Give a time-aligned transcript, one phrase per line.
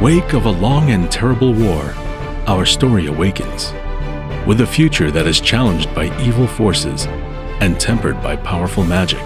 [0.00, 1.92] wake of a long and terrible war,
[2.46, 3.72] our story awakens.
[4.46, 7.06] With a future that is challenged by evil forces
[7.60, 9.22] and tempered by powerful magic,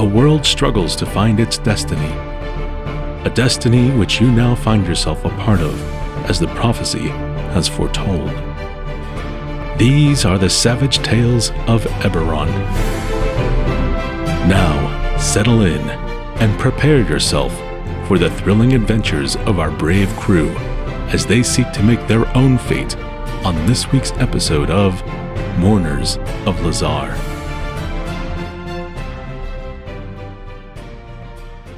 [0.00, 2.12] a world struggles to find its destiny.
[3.24, 5.80] A destiny which you now find yourself a part of,
[6.28, 7.08] as the prophecy
[7.54, 8.30] has foretold.
[9.78, 12.50] These are the savage tales of Eberron.
[14.48, 15.80] Now, settle in
[16.40, 17.52] and prepare yourself
[18.06, 20.50] for the thrilling adventures of our brave crew
[21.08, 22.96] as they seek to make their own fate
[23.46, 25.02] on this week's episode of
[25.58, 27.16] Mourners of Lhazaar.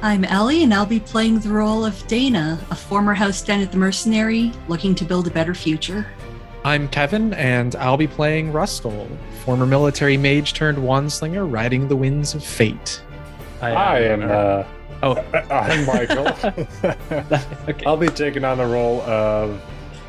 [0.01, 3.77] I'm Ellie, and I'll be playing the role of Dana, a former house Deneith the
[3.77, 6.05] Mercenary, looking to build a better future.
[6.63, 9.07] I'm Kevin, and I'll be playing Ruskull,
[9.45, 13.01] former military mage turned wandslinger riding the winds of fate.
[13.61, 14.23] I am.
[14.23, 14.63] Uh,
[15.03, 15.15] Oh.
[15.51, 16.27] I'm Michael.
[17.69, 17.85] okay.
[17.85, 19.61] I'll be taking on the role of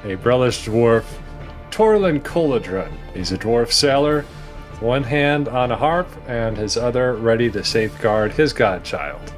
[0.05, 1.05] a Brelish dwarf,
[1.71, 2.91] Torlin Coladrun.
[3.15, 4.23] He's a dwarf sailor,
[4.81, 9.35] one hand on a harp and his other ready to safeguard his godchild.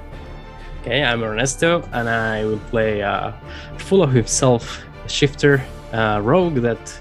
[0.83, 3.33] Okay, I'm Ernesto, and I will play uh,
[3.79, 7.01] full of himself shifter uh, rogue that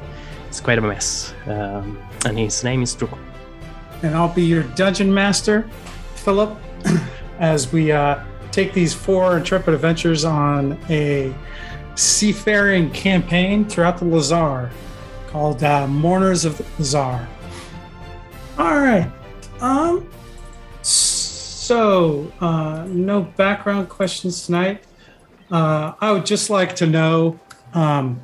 [0.49, 1.33] is quite a mess.
[1.45, 3.17] Um, and his name is Truk.
[4.01, 5.69] and I'll be your dungeon master,
[6.15, 6.57] Philip,
[7.39, 8.21] as we uh,
[8.59, 11.33] take these four intrepid adventures on a
[11.95, 14.69] seafaring campaign throughout the Lhazaar
[15.27, 17.25] called uh, Mourners of the Lhazaar.
[18.57, 19.09] All right.
[19.61, 20.09] Um.
[20.81, 24.83] So, uh, no background questions tonight.
[25.49, 27.39] Uh, I would just like to know
[27.73, 28.19] um,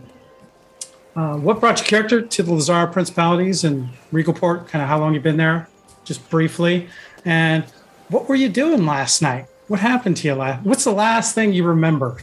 [1.16, 4.68] uh, what brought your character to the Lhazaar Principalities and Regalport?
[4.68, 5.70] Kind of how long you've been there,
[6.04, 6.90] just briefly,
[7.24, 7.64] and
[8.10, 9.46] what were you doing last night?
[9.68, 10.64] What happened to you last?
[10.64, 12.18] What's the last thing you remember?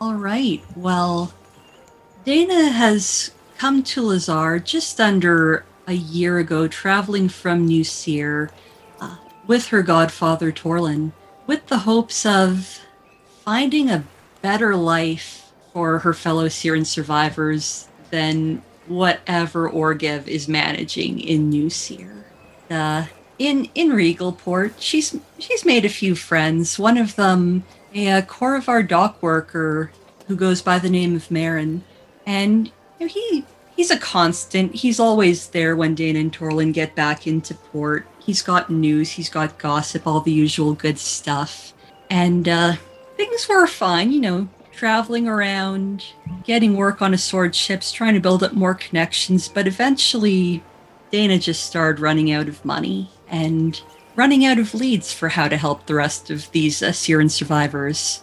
[0.00, 1.32] All right, well,
[2.24, 8.50] Dana has come to Lhazaar just under a year ago, traveling from New Cyre
[9.00, 9.16] uh,
[9.46, 11.12] with her godfather Torlin,
[11.46, 12.80] with the hopes of
[13.44, 14.04] finding a
[14.42, 22.24] better life for her fellow Cyran survivors than whatever Oargev is managing in New Cyre.
[23.40, 26.78] In in Regalport, she's she's made a few friends.
[26.78, 27.64] One of them,
[27.94, 29.90] a, uh Khoravar dock worker
[30.28, 31.82] who goes by the name of Marin,
[32.26, 32.66] and
[32.98, 34.74] you know, he he's a constant.
[34.74, 38.06] He's always there when Dana and Torlin get back into port.
[38.18, 41.72] He's got news, he's got gossip, all the usual good stuff,
[42.10, 42.74] and uh,
[43.16, 44.12] things were fine.
[44.12, 46.04] You know, traveling around,
[46.44, 50.62] getting work on assorted ships, trying to build up more connections, but eventually.
[51.10, 53.80] Dana just started running out of money and
[54.16, 58.22] running out of leads for how to help the rest of these Cyran survivors.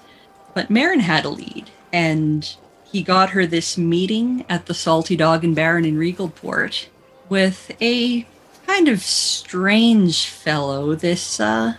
[0.54, 5.44] But Marin had a lead, and he got her this meeting at the Salty Dog
[5.44, 6.88] and Baron in Regalport
[7.30, 8.26] with a
[8.66, 11.76] kind of strange fellow, this uh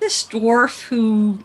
[0.00, 1.40] this dwarf who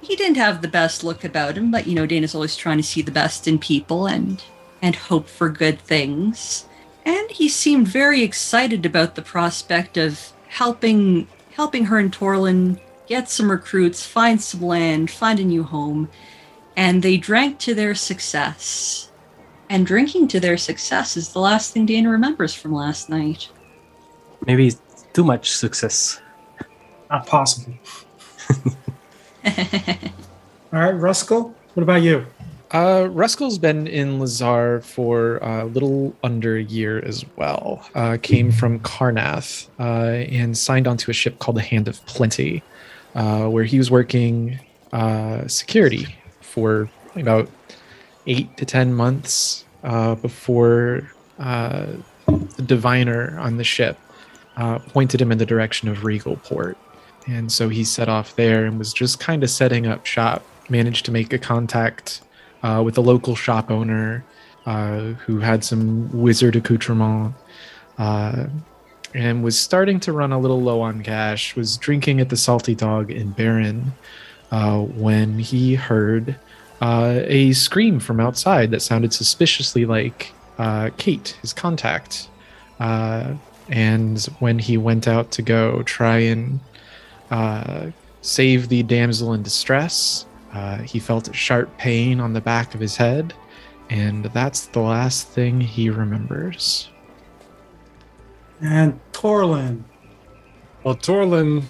[0.00, 2.82] he didn't have the best look about him, but you know, Dana's always trying to
[2.82, 4.42] see the best in people and
[4.80, 6.66] and hope for good things.
[7.04, 13.28] And he seemed very excited about the prospect of helping helping her and Torlin get
[13.28, 16.08] some recruits, find some land, find a new home,
[16.76, 19.10] and they drank to their success.
[19.70, 23.50] And drinking to their success is the last thing Dana remembers from last night.
[24.46, 24.72] Maybe
[25.12, 26.20] too much success.
[27.10, 27.74] Not possible.
[29.44, 32.26] All right, Ruskull, what about you?
[32.70, 37.88] Uh, Ruskull's been in Lhazaar for a little under a year as well.
[37.94, 42.62] Uh, came from Karrnath uh, and signed onto a ship called the Hand of Plenty,
[43.14, 44.58] uh, where he was working
[44.92, 47.48] uh, security for about
[48.26, 51.86] eight to ten months uh, before uh,
[52.26, 53.98] the diviner on the ship
[54.58, 56.76] uh, pointed him in the direction of Regalport.
[57.26, 60.44] And so he set off there and was just kind of setting up shop.
[60.70, 62.20] Managed to make a contact
[62.62, 64.24] uh, with a local shop owner
[64.66, 67.34] uh, who had some wizard accoutrement
[67.96, 68.46] uh,
[69.14, 71.56] and was starting to run a little low on cash.
[71.56, 73.92] Was drinking at the Salty Dog in Baron
[74.50, 76.36] uh, when he heard
[76.82, 82.28] uh, a scream from outside that sounded suspiciously like uh, Kate, his contact.
[83.70, 86.60] And when he went out to go try and
[88.22, 92.80] save the damsel in distress, uh, he felt a sharp pain on the back of
[92.80, 93.34] his head,
[93.90, 96.88] and that's the last thing he remembers.
[98.60, 99.84] And Torlin.
[100.84, 101.64] Well, Torlin,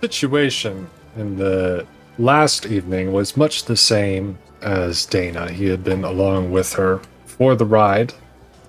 [0.00, 1.86] situation in the
[2.18, 5.50] last evening was much the same as Dana.
[5.50, 8.12] He had been along with her for the ride.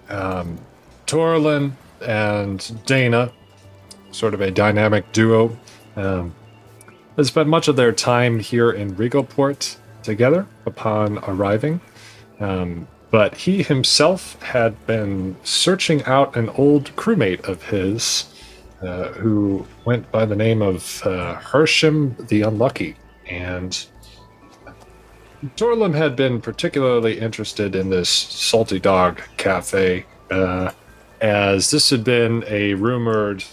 [0.10, 0.57] Um,
[1.07, 3.31] Torlin and Dana,
[4.12, 5.57] sort of a dynamic duo,
[5.96, 6.34] um,
[7.16, 11.82] had spent much of their time here in Regalport together upon arriving.
[12.40, 18.26] Um, but he himself had been searching out an old crewmate of his
[18.82, 22.96] uh, who went by the name of uh, Hersham the Unlucky.
[23.28, 23.86] And
[25.56, 30.72] Torlin had been particularly interested in this Salty Dog Cafe, uh,
[31.22, 33.44] as this had been a rumored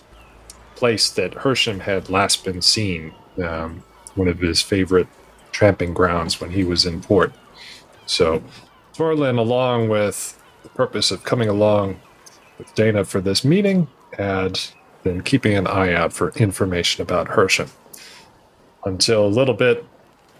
[0.75, 3.83] place that Hersham had last been seen, um,
[4.15, 5.07] one of his favorite
[5.53, 7.33] tramping grounds when he was in port.
[8.07, 8.43] So,
[8.95, 12.01] Torlin, along with the purpose of coming along
[12.59, 14.59] with Dana for this meeting, had
[15.03, 17.71] been keeping an eye out for information about Hersham
[18.85, 19.85] until a little bit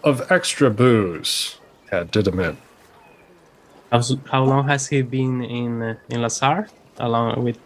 [0.03, 1.57] of extra booze
[1.89, 2.57] had did him in.
[3.91, 4.01] How,
[4.31, 6.67] how long has he been in in Lhazaar?
[6.97, 7.57] Along with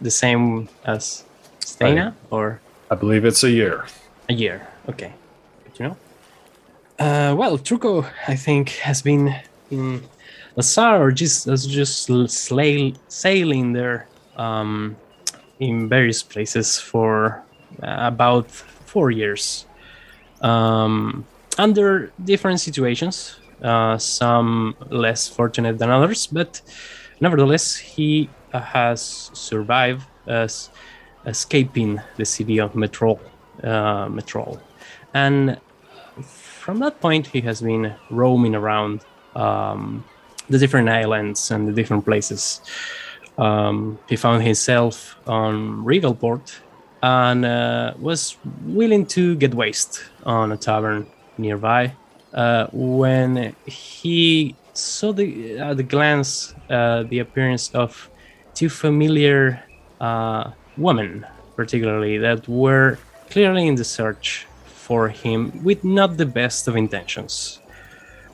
[0.00, 1.24] the same as
[1.60, 3.86] Stena, or I believe it's a year.
[4.30, 4.64] A year?
[4.88, 5.12] Okay,
[5.64, 5.96] good to know.
[7.00, 9.34] Uh, well, Truco, I think, has been
[9.72, 10.02] in
[10.54, 12.08] Lhazaar or just just
[13.08, 14.06] sailing there
[14.36, 14.96] um,
[15.58, 17.42] in various places for
[17.82, 18.48] uh, about
[18.92, 19.66] four years,
[20.42, 21.26] um,
[21.58, 23.36] under different situations.
[23.60, 26.62] Uh, some less fortunate than others, but
[27.20, 30.70] nevertheless, he uh, has survived as
[31.26, 33.18] escaping the city of Metrol,
[33.62, 34.60] uh, Metrol,
[35.14, 35.58] and
[36.22, 39.00] from that point, he has been roaming around
[39.34, 40.04] um,
[40.48, 42.60] the different islands and the different places.
[43.38, 46.60] Um, he found himself on Regalport
[47.02, 51.06] and uh, was willing to get waste on a tavern
[51.38, 51.94] nearby
[52.34, 58.10] uh, when he saw the at the glance uh, the appearance of
[58.54, 59.62] two familiar
[60.00, 62.98] uh, women, particularly that were
[63.30, 67.60] clearly in the search for him with not the best of intentions.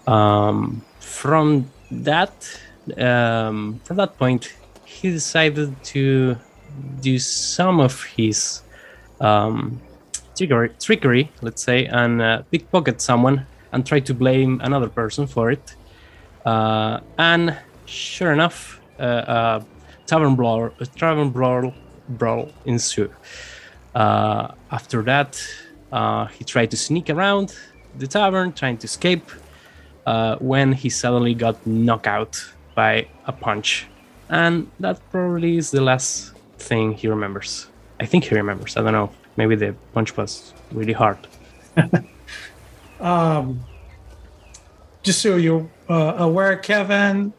[0.06, 2.32] Um, from that,
[2.96, 4.54] um, from that point,
[4.84, 6.36] he decided to
[7.00, 8.62] do some of his
[9.20, 9.80] um,
[10.36, 15.50] trickery, trickery, let's say, and uh, pickpocket someone and try to blame another person for
[15.50, 15.74] it.
[16.44, 17.56] Uh, and
[17.86, 19.64] sure enough, uh, uh,
[20.06, 21.74] tavern brawl, a tavern brawl,
[22.08, 23.10] brawl ensue.
[23.96, 25.42] Uh, after that,
[25.90, 27.56] uh, he tried to sneak around
[27.96, 29.24] the tavern, trying to escape,
[30.04, 32.44] uh, when he suddenly got knocked out
[32.74, 33.86] by a punch.
[34.28, 37.68] And that probably is the last thing he remembers.
[37.98, 38.76] I think he remembers.
[38.76, 39.10] I don't know.
[39.36, 41.18] Maybe the punch was really hard.
[43.00, 43.60] Um,
[45.02, 47.32] just so you're uh, aware, Kevin,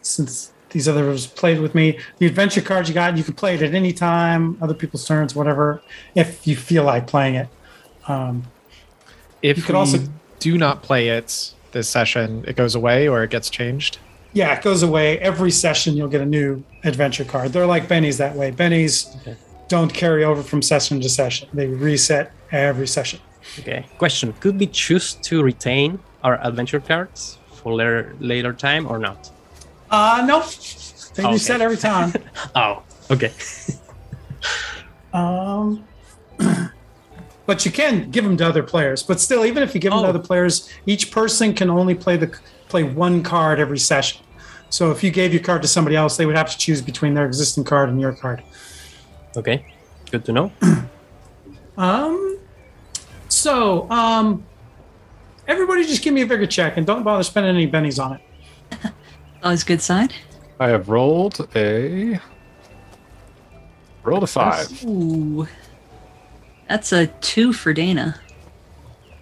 [0.00, 3.62] since these others played with me, the adventure cards you got, you can play it
[3.62, 5.82] at any time, other people's turns, whatever,
[6.14, 7.48] if you feel like playing it.
[8.08, 8.44] Um,
[9.42, 9.98] If You could we also-
[10.38, 13.98] do not play it this session, it goes away or it gets changed.
[14.34, 15.18] yeah, it goes away.
[15.18, 17.52] Every session, you'll get a new adventure card.
[17.52, 18.50] They're like bennies that way.
[18.50, 19.36] Bennies Okay.
[19.68, 23.18] don't carry over from session to session, they reset every session.
[23.58, 23.84] Okay.
[23.98, 29.30] Question: Could we choose to retain our adventure cards for later later time or not?
[29.92, 30.40] Uh, no,
[31.14, 31.32] they Okay.
[31.34, 32.12] reset every time.
[32.56, 33.32] Oh, okay.
[35.12, 35.86] Um,
[37.46, 39.02] but you can give them to other players.
[39.02, 40.08] But still, even if you give them to Oh.
[40.08, 42.34] other players, each person can only play the
[42.70, 44.24] play one card every session.
[44.70, 47.12] So if you gave your card to somebody else, they would have to choose between
[47.12, 48.42] their existing card and your card.
[49.36, 49.66] Okay.
[50.10, 50.52] Good to know.
[51.76, 52.38] Um,
[53.28, 54.44] so um,
[55.48, 58.22] everybody, just give me a vigor check and don't bother spending any bennies on it.
[59.42, 60.10] Always good sign.
[60.60, 62.20] I have rolled a
[64.04, 64.84] rolled a five.
[64.84, 65.46] Ooh.
[66.68, 68.20] That's a two for Dana.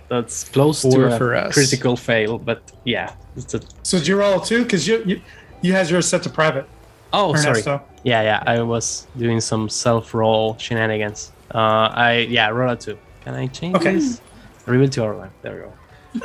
[0.08, 1.54] That's close Four to a for us.
[1.54, 3.60] critical fail, but yeah, it's a.
[3.82, 4.64] So did you roll two?
[4.64, 5.20] Because you, you
[5.62, 6.66] you has yours set to private.
[7.12, 7.62] Oh, sorry.
[8.04, 8.42] Yeah, yeah.
[8.46, 11.32] I was doing some self-roll shenanigans.
[11.54, 11.58] Uh,
[11.92, 12.98] I yeah, roll a two.
[13.22, 13.94] Can I change Okay.
[13.94, 14.20] this?
[14.66, 15.30] Reveal to Orlan.
[15.42, 15.72] There we go.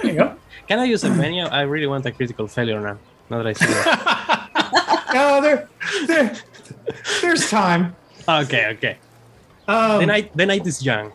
[0.01, 0.35] There you go.
[0.67, 1.43] Can I use a menu?
[1.43, 2.97] I really want a critical failure now.
[3.29, 4.41] Now that I see it.
[5.17, 5.69] Oh, there,
[6.07, 6.35] there,
[7.21, 7.95] there's time.
[8.27, 8.97] okay, okay.
[9.65, 11.13] Um, the night, the night is young.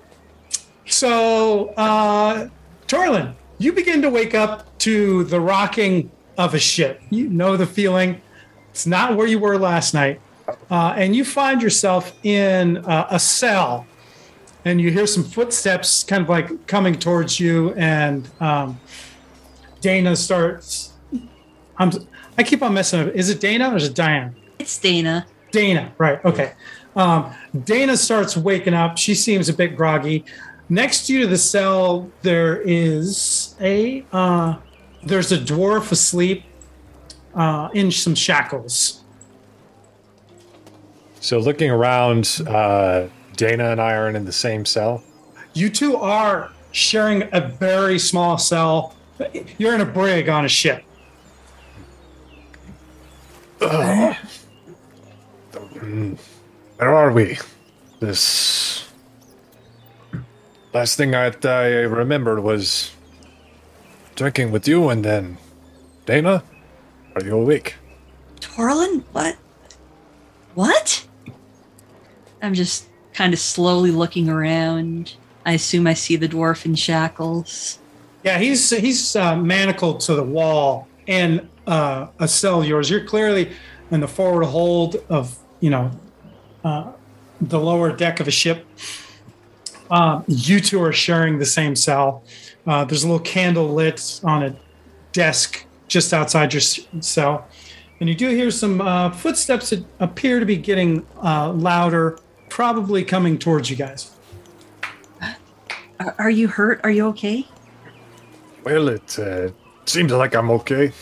[0.86, 2.48] So, uh,
[2.86, 7.02] Torlin, you begin to wake up to the rocking of a ship.
[7.10, 8.22] You know the feeling.
[8.70, 10.18] It's not where you were last night.
[10.70, 13.86] Uh, and you find yourself in uh, a cell
[14.64, 18.78] and you hear some footsteps kind of like coming towards you, and um,
[19.80, 20.89] Dana starts.
[21.80, 21.90] I'm,
[22.36, 23.14] I keep on messing up.
[23.14, 24.36] Is it Dana or is it Diane?
[24.58, 25.26] It's Dana.
[25.50, 26.22] Dana, right?
[26.24, 26.52] Okay.
[26.94, 27.32] Um,
[27.64, 28.98] Dana starts waking up.
[28.98, 30.24] She seems a bit groggy.
[30.68, 34.58] Next to you to the cell, there is a uh,
[35.02, 36.44] there's a dwarf asleep
[37.34, 39.02] uh, in some shackles.
[41.20, 45.02] So looking around, uh, Dana and I are in the same cell.
[45.54, 48.94] You two are sharing a very small cell.
[49.58, 50.84] You're in a brig on a ship.
[53.60, 54.16] Where
[56.78, 57.38] are we?
[58.00, 58.88] This
[60.72, 62.92] last thing I, I remembered was
[64.14, 65.36] drinking with you, and then
[66.06, 66.42] Dana,
[67.14, 67.76] are you awake?
[68.40, 69.04] Torlin?
[69.12, 69.36] What?
[70.54, 71.06] What?
[72.40, 75.14] I'm just kind of slowly looking around.
[75.44, 77.78] I assume I see the dwarf in shackles.
[78.24, 82.64] Yeah, he's he's uh, manacled to the wall in uh, a cell.
[82.64, 82.90] Yours.
[82.90, 83.52] You're clearly
[83.90, 85.90] in the forward hold of you know
[86.64, 86.92] uh,
[87.40, 88.66] the lower deck of a ship.
[89.90, 92.24] Um, you two are sharing the same cell.
[92.66, 94.54] Uh, there's a little candle lit on a
[95.12, 97.48] desk just outside your cell,
[98.00, 103.04] and you do hear some uh, footsteps that appear to be getting uh, louder, probably
[103.04, 104.12] coming towards you guys.
[105.98, 106.80] Are, are you hurt?
[106.84, 107.46] Are you okay?
[108.64, 109.50] Well, it uh,
[109.86, 110.92] seems like I'm okay.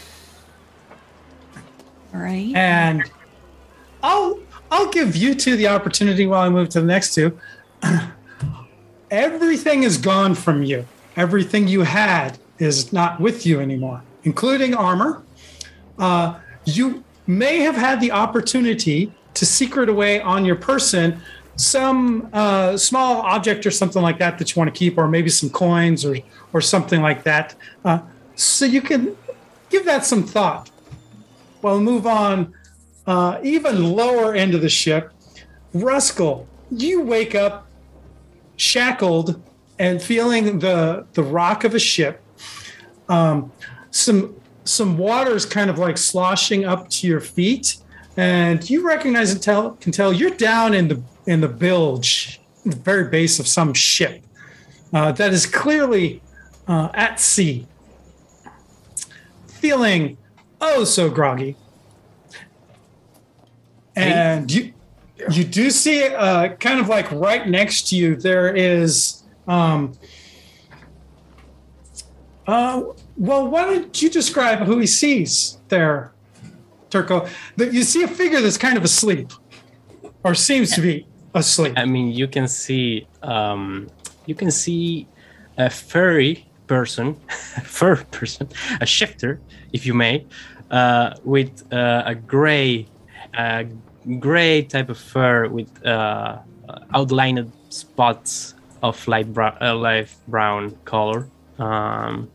[2.12, 2.52] Right.
[2.54, 3.10] and
[4.02, 4.38] I'll
[4.70, 7.38] I'll give you two the opportunity while I move to the next two.
[9.10, 10.86] Everything is gone from you.
[11.16, 15.22] Everything you had is not with you anymore, including armor.
[15.98, 21.20] Uh, you may have had the opportunity to secret away on your person
[21.56, 25.28] some uh, small object or something like that that you want to keep, or maybe
[25.28, 26.16] some coins or
[26.52, 27.54] or something like that.
[27.84, 27.98] Uh,
[28.36, 29.16] so you can
[29.68, 30.70] give that some thought.
[31.62, 32.54] We'll move on
[33.06, 35.12] uh, even lower end of the ship.
[35.74, 37.66] Ruskull, you wake up
[38.56, 39.40] shackled
[39.78, 42.22] and feeling the the rock of a ship.
[43.08, 43.52] Um,
[43.90, 44.34] some
[44.64, 47.78] some water is kind of like sloshing up to your feet,
[48.16, 52.76] and you recognize and tell can tell you're down in the in the bilge, the
[52.76, 54.22] very base of some ship
[54.92, 56.20] uh, that is clearly
[56.66, 57.66] uh, at sea.
[59.46, 60.17] Feeling
[60.60, 61.56] oh so groggy,
[63.96, 64.72] and you
[65.30, 69.92] you do see uh, kind of like right next to you there is um,
[72.46, 72.82] uh,
[73.16, 76.12] well why don't you describe who he sees there
[76.90, 77.28] turco?
[77.56, 79.32] That you see a figure that's kind of asleep
[80.24, 81.74] or seems to be asleep.
[81.76, 83.88] I mean, you can see um,
[84.26, 85.08] you can see
[85.56, 87.14] a furry person,
[87.64, 88.48] fur person,
[88.80, 90.26] a shifter, if you may,
[90.70, 92.86] uh, with uh, a gray,
[93.36, 93.64] uh,
[94.20, 96.38] gray type of fur with uh,
[96.94, 101.30] outlined spots of light brown, uh, light brown color.
[101.58, 102.30] Um,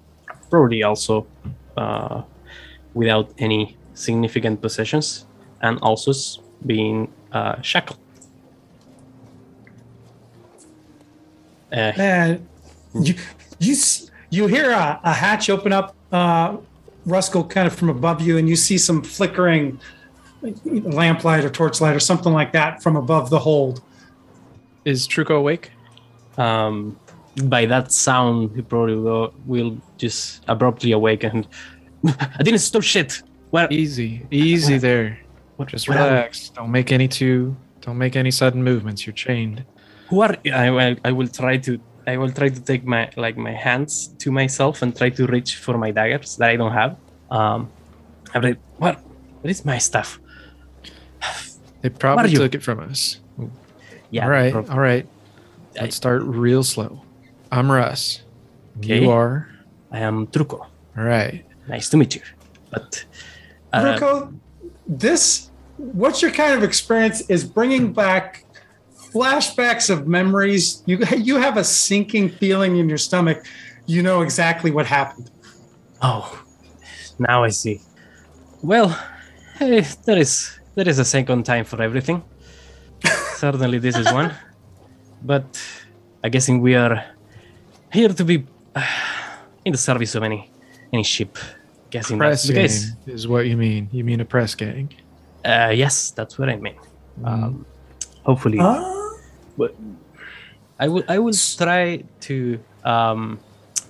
[0.50, 1.28] probably also
[1.78, 2.24] uh,
[2.94, 5.26] without any significant possessions,
[5.62, 6.12] and also
[6.66, 8.00] being uh, shackled.
[11.72, 12.48] Uh, and
[12.94, 13.16] you
[13.60, 16.58] you s- you hear a, a hatch open up uh
[17.06, 19.80] Ruskull kind of from above you and you see some flickering
[20.42, 23.82] lamplight or torchlight or something like that from above the hold
[24.86, 25.72] Is Truco awake?
[26.38, 26.98] um,
[27.46, 31.48] by that sound, he probably will, will just abruptly awaken.
[32.40, 33.24] I didn't stop shit.
[33.52, 35.20] Well, Easy, easy there.
[35.68, 36.50] Just what- relax.
[36.50, 37.56] Don't make any too.
[37.82, 39.06] Don't make any sudden movements.
[39.06, 39.64] You're chained.
[40.10, 43.52] who are I, I will try to I will try to take my like my
[43.54, 46.98] hands to myself and try to reach for my daggers that I don't have.
[47.32, 47.70] Um,
[48.34, 49.00] I'm like, what?
[49.42, 50.20] What is my stuff?
[51.82, 53.20] They probably took it from us.
[54.10, 54.24] Yeah.
[54.24, 55.08] all right, prob- all right.
[55.76, 57.02] Let's start real slow.
[57.52, 58.22] I'm Russ.
[58.78, 59.02] Okay.
[59.04, 59.50] You are.
[59.92, 60.60] I am Truco.
[60.62, 61.44] All right.
[61.68, 62.22] Nice to meet you.
[62.72, 63.06] But
[63.74, 64.34] uh, Ruko,
[64.88, 68.43] this what your kind of experience is bringing back
[69.14, 73.46] flashbacks of memories you you have a sinking feeling in your stomach
[73.86, 75.30] you know exactly what happened
[76.04, 76.28] Oh,
[77.18, 77.80] now I see.
[78.62, 78.90] Well,
[79.62, 82.22] eh, there is there is a second time for everything.
[83.38, 84.34] Certainly, this is one.
[85.24, 85.46] But
[86.24, 87.06] I guessing we are
[87.94, 88.86] here to be uh,
[89.66, 90.52] in the service of any
[90.92, 91.38] any ship.
[91.90, 92.92] Guessing Press that's the gang case.
[93.08, 93.88] is what you mean.
[93.94, 94.90] You mean a press gang?
[95.46, 96.76] Uh, yes, that's what I mean.
[97.22, 97.28] Mm.
[97.28, 97.66] Um,
[98.26, 99.03] hopefully, uh,
[99.58, 99.76] but
[100.80, 101.04] I will.
[101.08, 102.60] I will try to.
[102.84, 103.40] Um,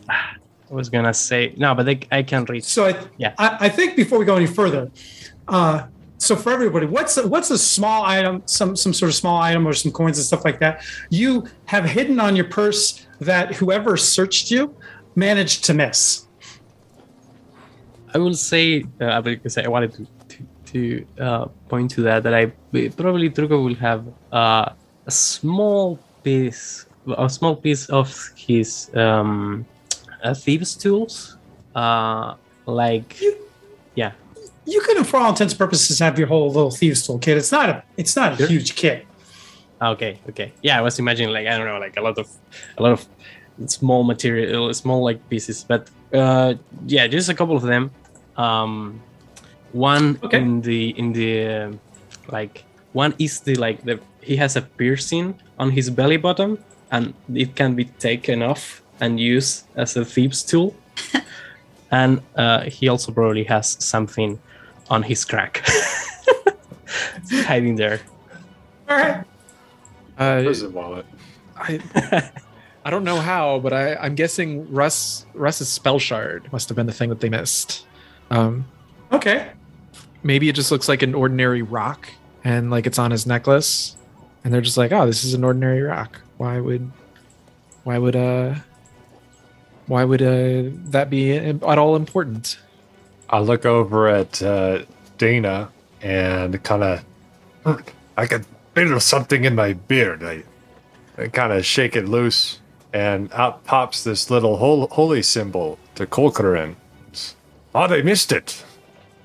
[0.09, 2.63] I was gonna say no, but I, I can reach.
[2.63, 3.33] So I, Yeah.
[3.37, 4.89] I, I think before we go any further,
[5.47, 9.39] uh, so for everybody, what's a, what's a small item, some some sort of small
[9.41, 13.55] item or some coins and stuff like that you have hidden on your purse that
[13.55, 14.75] whoever searched you
[15.15, 16.27] managed to miss?
[18.13, 20.37] I will say uh, because I wanted to to,
[20.71, 22.47] to uh, point to that that I
[22.95, 24.73] probably Truco will have uh,
[25.05, 26.85] a small piece,
[27.17, 29.65] a small piece of his um,
[30.23, 31.37] uh, thieves' tools,
[31.75, 33.19] uh, like
[33.95, 34.13] yeah,
[34.65, 37.35] You can, for all intents and purposes, have your whole little thieves toolkit.
[37.37, 38.47] It's not a it's not a Sure.
[38.47, 39.05] huge kit.
[39.81, 40.53] Okay, okay.
[40.61, 42.27] Yeah, I was imagining like I don't know, like a lot of
[42.77, 43.05] a lot of
[43.67, 46.53] small material, small like pieces, but uh
[46.87, 47.91] yeah, just a couple of them.
[48.37, 49.03] Um
[49.73, 50.39] one Okay.
[50.39, 51.71] in the in the uh,
[52.31, 56.57] like one is the like the he has a piercing on his belly button
[56.91, 60.75] and it can be taken off and used as a thieves tool.
[61.91, 64.39] and uh he also probably has something
[64.89, 65.65] on his crack.
[67.45, 67.99] hiding there.
[68.89, 69.23] All right.
[70.17, 71.05] Uh, Prison wallet.
[71.55, 71.79] I,
[72.85, 76.85] I don't know how, but I, I'm guessing Russ Russ's spell shard must have been
[76.85, 77.85] the thing that they missed.
[78.29, 78.65] Um,
[79.11, 79.51] Okay.
[80.23, 82.09] maybe it just looks like an ordinary rock,
[82.43, 83.95] and like it's on his necklace,
[84.43, 86.21] and they're just like, "Oh, this is an ordinary rock.
[86.37, 86.91] Why would,
[87.83, 88.55] why would uh,
[89.87, 92.57] why would uh that be at all important?"
[93.29, 94.83] I look over at uh,
[95.17, 95.69] Dana
[96.01, 96.83] and kind
[97.65, 97.83] of,
[98.17, 98.45] I can
[98.75, 100.23] feel something in my beard.
[100.23, 100.43] I,
[101.17, 102.59] I kind of shake it loose,
[102.93, 106.75] and out pops this little hol- holy symbol to Kol Korran.
[107.73, 108.63] Oh, they missed it.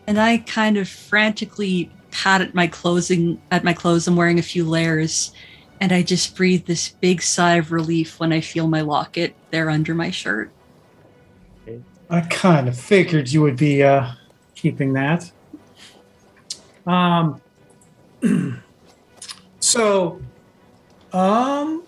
[0.07, 4.07] And I kind of frantically pat at my clothing at my clothes.
[4.07, 5.33] I'm wearing a few layers,
[5.81, 9.71] and I just breathe this big sigh of relief when I feel my locket there
[9.71, 10.51] under my shirt.
[12.11, 14.13] I kind of figured you would be uh,
[14.55, 15.31] keeping that.
[16.87, 17.41] Um,
[19.61, 20.21] so,
[21.13, 21.85] um,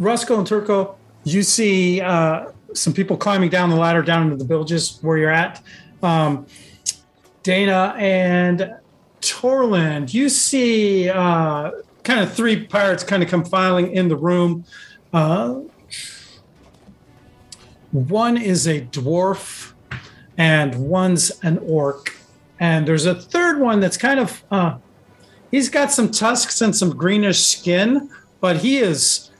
[0.00, 4.44] Roscoe and Turco, you see uh, some people climbing down the ladder down into the
[4.44, 5.62] bilges where you're at.
[6.02, 6.46] Um,
[7.42, 8.74] Dana and
[9.20, 11.70] Torland, you see uh,
[12.02, 14.64] kind of three pirates kind of come filing in the room.
[15.12, 15.60] Uh,
[17.92, 19.72] one is a dwarf
[20.38, 22.16] and one's an orc
[22.60, 24.78] and there's a third one that's kind of uh,
[25.50, 28.08] he's got some tusks and some greenish skin
[28.40, 29.30] but he is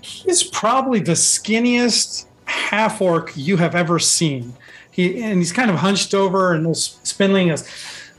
[0.00, 4.54] he's probably the skinniest half orc you have ever seen
[4.90, 7.68] he and he's kind of hunched over and spindling goes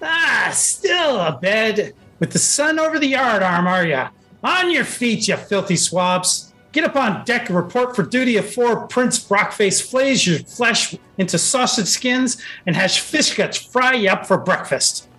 [0.02, 4.10] ah still a bed with the sun over the yard arm are ya
[4.44, 8.88] on your feet you filthy swabs Get up on deck and report for duty before
[8.88, 14.26] Prince Brockface flays your flesh into sausage skins and has fish guts fry you up
[14.26, 15.10] for breakfast.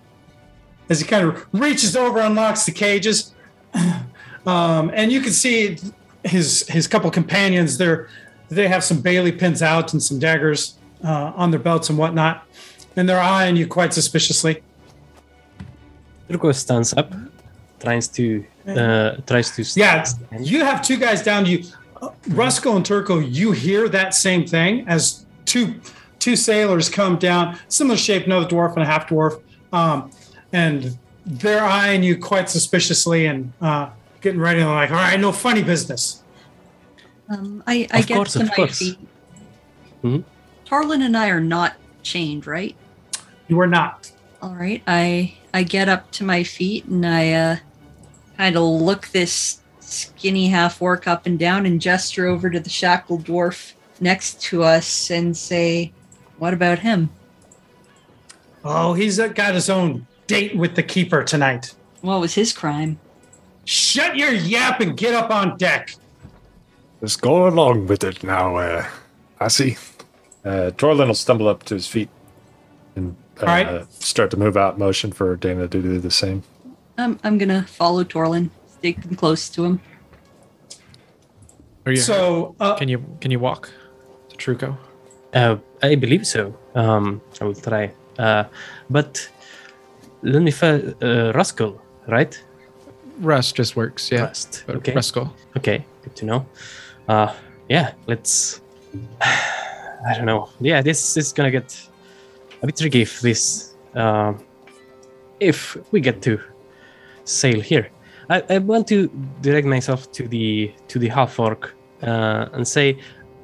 [0.89, 3.33] As he kind of reaches over, unlocks the cages,
[4.47, 5.77] um, and you can see
[6.23, 7.77] his his couple companions.
[7.77, 8.09] They're
[8.49, 12.47] they have some belaying pins out and some daggers uh, on their belts and whatnot,
[12.95, 14.63] and they're eyeing you quite suspiciously.
[16.29, 17.13] Turco stands up,
[17.79, 20.47] tries to uh, tries to Yeah, stand.
[20.47, 21.63] you have two guys down you.
[22.01, 25.75] Uh, Rusco and Turco, you hear that same thing as two
[26.19, 29.41] two sailors come down, similar shape, another dwarf and a half dwarf,
[29.73, 30.09] um,
[30.53, 33.89] and they're eyeing you quite suspiciously and uh,
[34.21, 34.61] getting ready.
[34.61, 36.23] And like, "All right, no funny business."
[37.29, 38.79] Um, I, I Of get course, to of my course.
[38.79, 38.99] feet.
[40.03, 40.23] Mhm.
[40.65, 42.75] Tarlin and I are not chained, right?
[43.47, 44.11] You are not.
[44.41, 44.81] All right.
[44.87, 47.57] I I get up to my feet and I uh,
[48.37, 52.69] kind of look this skinny half orc up and down and gesture over to the
[52.69, 55.93] shackled dwarf next to us and say,
[56.39, 57.09] "What about him?"
[58.65, 61.75] Oh, he's got his own date with the keeper tonight.
[62.01, 62.99] What was his crime?
[63.65, 65.95] Shut your yap and get up on deck.
[67.01, 68.85] Just go along with it now, uh,
[69.39, 69.77] I see.
[70.43, 72.09] Uh, Torlin will stumble up to his feet
[72.95, 73.93] and uh, All right.
[73.93, 76.43] start to move out, motion for Dana to do the same.
[76.97, 79.81] Um, I'm gonna follow Torlin, sticking close to him.
[81.85, 81.97] Are you?
[81.97, 83.69] So, uh, can you can you walk
[84.29, 84.77] to Truco?
[85.33, 86.55] Uh, I believe so.
[86.75, 87.91] Um, I will try.
[88.19, 88.43] Uh,
[88.89, 89.29] but
[90.21, 92.39] let me find Uh, Rascal, right?
[93.19, 94.11] Rust just works.
[94.11, 94.21] Yeah.
[94.25, 94.63] Rust.
[94.67, 94.93] But Okay.
[94.93, 95.33] Ruscal.
[95.57, 95.83] Okay.
[96.03, 96.45] Good to know.
[97.07, 97.33] Uh,
[97.69, 97.93] yeah.
[98.07, 98.61] Let's.
[99.21, 100.49] I don't know.
[100.61, 101.89] Yeah, this is gonna get
[102.63, 103.75] a bit tricky if this.
[103.93, 104.43] Um,
[105.39, 106.39] if we get to
[107.25, 107.89] sail here.
[108.29, 109.09] I, I want to
[109.41, 112.97] direct myself to the to the half orc uh, and say,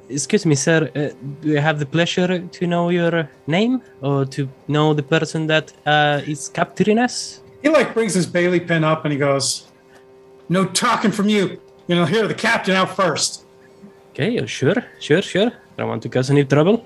[0.10, 0.90] "Excuse me, sir.
[0.96, 1.10] Uh,
[1.42, 5.74] do you have the pleasure to know your name or to know the person that
[5.86, 9.68] uh, is capturing us?" He like brings his belaying pin up and he goes,
[10.48, 11.60] "No talking from you.
[11.88, 13.46] You know, here the captain out first.
[14.12, 15.52] Okay, uh, sure, sure, sure.
[15.52, 16.86] I don't want to cause any trouble.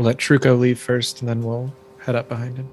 [0.00, 2.70] We'll let Truco leave first, and then we'll head up behind him.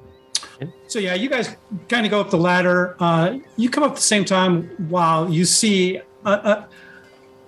[0.88, 1.58] So yeah, you guys
[1.90, 2.96] kind of go up the ladder.
[3.02, 6.00] Uh, you come up at the same time while you see.
[6.24, 6.66] Uh, uh,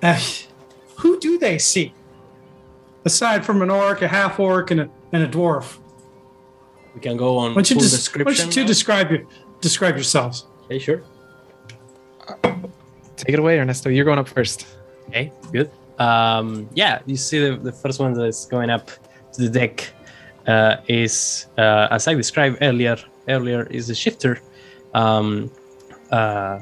[0.03, 0.19] uh,
[0.97, 1.93] who do they see?
[3.05, 5.77] Aside from an orc, a half orc, and a, and a dwarf.
[6.93, 8.35] We can go on Why don't you, full des- why description.
[8.47, 9.21] don't you two describe your,
[9.61, 10.45] describe yourselves?
[10.65, 11.03] okay, sure.
[13.15, 13.87] Take it away, Ernesto.
[13.87, 14.67] You're going up first.
[15.07, 15.71] Okay, good.
[15.99, 19.08] Um, yeah, you see the, the first one that's going up to
[19.39, 19.91] the deck
[20.47, 22.97] uh, is, uh, as I described earlier,
[23.27, 24.39] earlier is a shifter
[24.93, 25.51] um,
[26.11, 26.59] uh,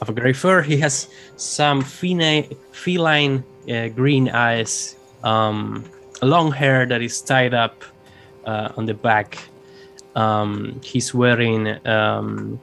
[0.00, 0.62] of a gray fur.
[0.62, 5.84] He has some feline, feline uh, green eyes, um,
[6.22, 7.84] long hair that is tied up
[8.44, 9.38] uh, on the back.
[10.16, 12.60] Um, he's wearing um,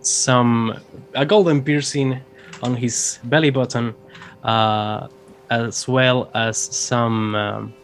[0.00, 0.80] some
[1.14, 2.20] a golden piercing
[2.62, 3.94] on his belly button,
[4.42, 5.08] uh,
[5.50, 7.74] as well as some um,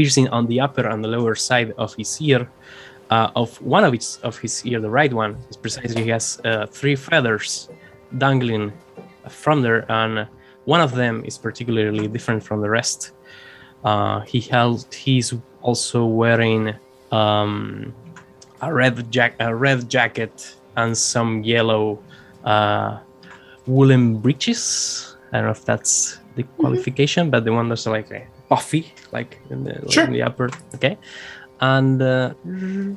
[0.00, 2.48] piercing on the upper and the lower side of his ear.
[3.10, 6.40] Uh, of one of his of his ear, the right one, is precisely he has
[6.44, 7.68] uh, three feathers
[8.16, 8.72] dangling
[9.28, 10.26] from there, and
[10.64, 13.12] one of them is particularly different from the rest.
[13.84, 16.72] Uh, he held he's also wearing
[17.12, 17.92] um,
[18.62, 20.34] a red jack a red jacket
[20.76, 21.98] and some yellow
[22.44, 22.98] uh,
[23.66, 25.16] woolen breeches.
[25.32, 29.38] I don't know if that's the qualification, but the one that's like uh, puffy, like
[29.50, 30.04] in the, like Sure.
[30.04, 30.50] in the upper.
[30.74, 30.98] Okay,
[31.60, 32.34] and uh,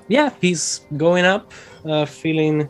[0.10, 1.46] yeah, he's going up,
[1.86, 2.68] uh, feeling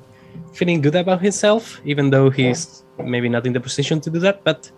[0.54, 4.44] feeling good about himself, even though he's maybe not in the position to do that.
[4.44, 4.70] But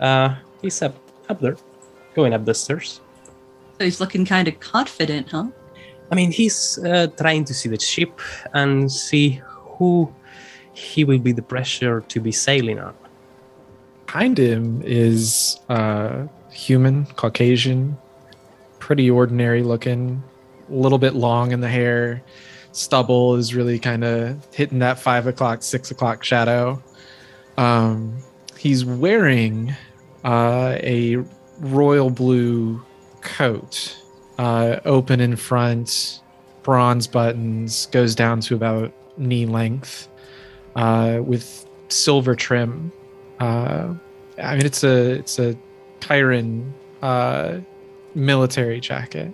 [0.00, 0.94] uh, he's up
[1.30, 1.56] up there,
[2.14, 3.00] going up the stairs.
[3.78, 5.46] So he's looking kind of confident, huh?
[6.10, 8.20] I mean, he's uh, trying to see the ship
[8.54, 9.40] and see
[9.78, 10.12] who
[10.72, 12.94] he will be the pressure to be sailing on.
[14.06, 16.26] Behind him is uh,
[16.58, 17.96] human, Caucasian,
[18.80, 20.22] pretty ordinary looking,
[20.68, 22.20] a little bit long in the hair.
[22.72, 26.82] Stubble is really kind of hitting that five o'clock, six o'clock shadow.
[27.56, 28.18] Um,
[28.56, 29.74] he's wearing
[30.24, 31.18] uh, a
[31.60, 32.84] royal blue
[33.20, 33.96] coat,
[34.38, 36.22] uh, open in front,
[36.64, 40.08] bronze buttons, goes down to about knee length,
[40.74, 42.92] uh, with silver trim.
[43.38, 43.94] Uh,
[44.42, 45.56] I mean, it's a it's a
[46.00, 47.58] Cyran uh,
[48.14, 49.32] military jacket,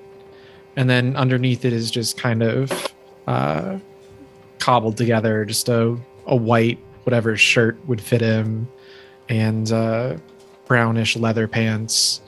[0.77, 2.95] and then underneath it is just kind of
[3.27, 3.79] uh,
[4.59, 5.97] cobbled together, just a
[6.27, 8.67] a white whatever shirt would fit him,
[9.29, 10.17] and uh,
[10.67, 12.23] brownish leather pants,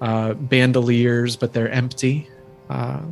[0.00, 2.28] uh, bandoliers, but they're empty.
[2.70, 3.02] Uh,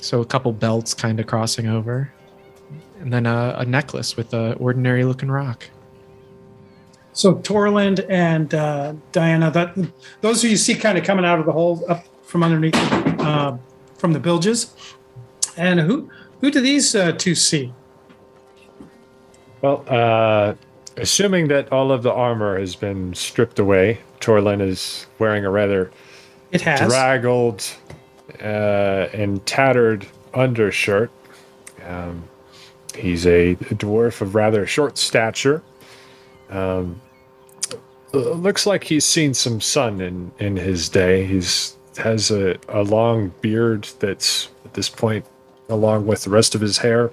[0.00, 2.12] so a couple belts kind of crossing over,
[3.00, 5.68] and then a, a necklace with a ordinary looking rock.
[7.12, 9.76] So Torland and uh, Diana, that
[10.20, 12.76] those who you see kind of coming out of the hole up from underneath,
[13.20, 13.56] uh,
[13.98, 14.74] from the bilges,
[15.56, 16.08] and who
[16.40, 17.72] who do these uh, two see?
[19.60, 20.54] Well, uh,
[20.96, 25.90] assuming that all of the armor has been stripped away, Torland is wearing a rather
[26.52, 26.80] It has.
[26.80, 27.68] draggled
[28.40, 31.10] uh, and tattered undershirt.
[31.86, 32.24] Um,
[32.96, 35.62] he's a dwarf of rather short stature.
[36.50, 37.00] Um,
[38.12, 41.24] looks like he's seen some sun in, in his day.
[41.24, 45.24] He's has a, a long beard that's at this point,
[45.68, 47.10] along with the rest of his hair,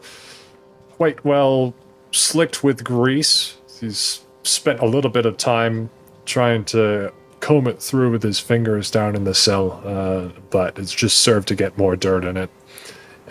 [0.92, 1.74] quite well
[2.12, 3.58] slicked with grease.
[3.80, 5.90] He's spent a little bit of time
[6.26, 10.94] trying to comb it through with his fingers down in the cell, uh, but it's
[10.94, 12.50] just served to get more dirt in it.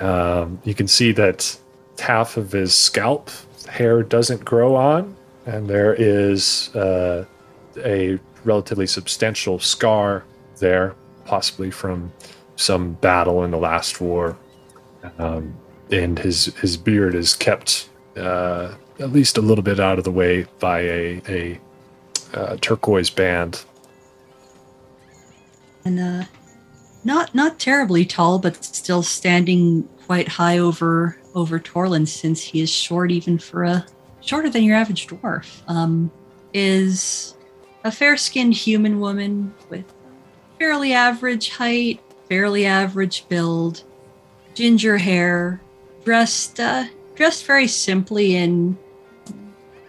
[0.01, 1.59] Um, you can see that
[1.99, 3.31] half of his scalp
[3.69, 5.17] hair doesn't grow on,
[5.47, 7.25] and there is uh,
[7.85, 10.25] a relatively substantial scar
[10.59, 12.13] there, possibly from
[12.57, 14.37] some battle in the last war.
[15.19, 15.57] Um,
[15.91, 20.11] and his his beard is kept uh, at least a little bit out of the
[20.11, 21.61] way by a a
[22.35, 23.65] uh, turquoise band
[25.87, 26.25] and uh,
[27.05, 32.71] not not terribly tall, but still standing quite high over over Torland, since he is
[32.71, 33.87] short even for a
[34.27, 35.63] shorter than your average dwarf.
[35.69, 36.11] Um,
[36.53, 37.35] is
[37.85, 39.85] a fair-skinned human woman with
[40.59, 43.85] fairly average height, fairly average build,
[44.55, 45.61] ginger hair,
[46.05, 46.85] dressed uh,
[47.15, 48.77] dressed very simply in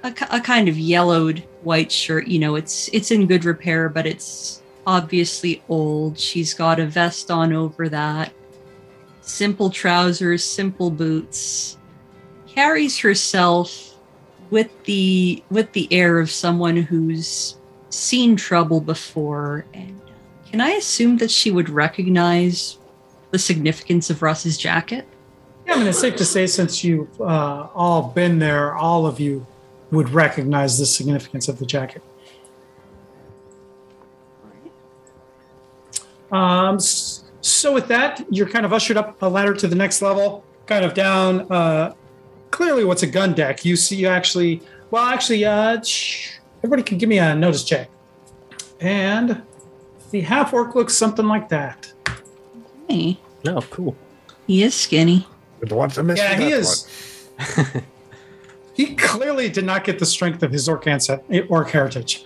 [0.04, 2.28] a, a kind of yellowed white shirt.
[2.28, 6.19] You know, it's it's in good repair, but it's obviously old.
[6.19, 8.34] She's got a vest on over that.
[9.21, 11.78] Simple trousers, simple boots.
[12.47, 13.96] Carries herself
[14.49, 17.57] with the with the air of someone who's
[17.89, 19.65] seen trouble before.
[19.73, 22.77] And uh, can I assume that she would recognize
[23.31, 25.05] the significance of Russ's jacket?
[25.65, 29.19] Yeah, I mean, it's safe to say since you've uh, all been there, all of
[29.19, 29.45] you
[29.91, 32.01] would recognize the significance of the jacket.
[36.31, 40.43] Um, so with that, you're kind of ushered up a ladder to the next level,
[40.65, 41.51] kind of down.
[41.51, 41.93] Uh,
[42.51, 43.63] clearly, what's a gun deck?
[43.65, 47.89] You see, you actually, well, actually, uh, shh, everybody can give me a notice check.
[48.79, 49.41] And
[50.12, 51.91] the half orc looks something like that.
[52.88, 53.95] Hey, Oh, cool.
[54.45, 55.27] he is skinny.
[55.60, 57.27] Would want to miss Yeah, he that is.
[58.73, 62.23] he clearly did not get the strength of his orc, ancest- orc heritage.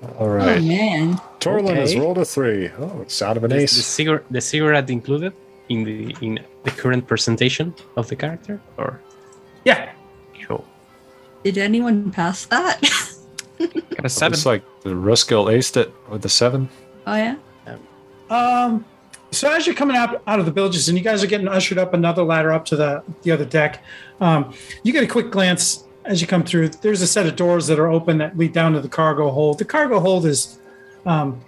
[0.00, 0.12] one.
[0.18, 0.62] All Oh right.
[0.62, 1.16] man.
[1.40, 2.00] Torlin has Okay.
[2.00, 2.70] rolled a three.
[2.78, 3.86] Oh, it's out of an Is the ace.
[3.86, 5.32] cigarette the cigarette included
[5.68, 9.00] in the in the current presentation of the character or
[9.64, 9.92] Yeah.
[10.46, 10.64] cool.
[11.44, 12.80] Did anyone pass that?
[13.58, 14.32] Got a seven.
[14.32, 16.68] Looks like the Ruskull aced it with the seven.
[17.06, 17.36] oh yeah.
[18.30, 18.84] Um,
[19.30, 21.78] so as you're coming out out of the bilges and you guys are getting ushered
[21.78, 23.82] up another ladder up to the the other deck,
[24.20, 26.68] um, you get a quick glance as you come through.
[26.68, 29.58] There's a set of doors that are open that lead down to the cargo hold.
[29.58, 30.58] The cargo hold is
[31.06, 31.40] um,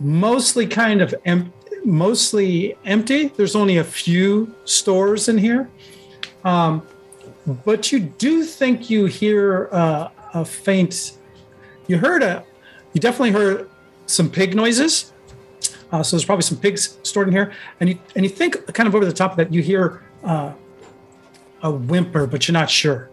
[0.00, 1.52] mostly kind of em-
[1.84, 3.28] mostly empty.
[3.28, 5.70] There's only a few stores in here,
[6.44, 6.86] um,
[7.64, 11.18] but you do think you hear uh, a faint.
[11.86, 12.44] You heard a.
[12.92, 13.68] You definitely heard
[14.06, 15.12] some pig noises.
[15.92, 18.86] Uh, so there's probably some pigs stored in here, and you and you think kind
[18.86, 20.52] of over the top of that you hear uh,
[21.62, 23.10] a whimper, but you're not sure.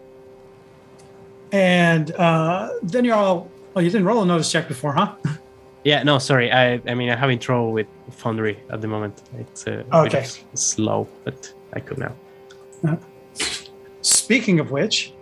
[1.52, 5.14] And uh, then you're all oh, you didn't roll a notice check before, huh?
[5.84, 6.50] Yeah, no, sorry.
[6.52, 9.22] I I mean I'm having trouble with Foundry at the moment.
[9.38, 10.26] It's uh, a bit Okay.
[10.54, 12.12] slow, but I could now.
[14.02, 15.12] Speaking of which,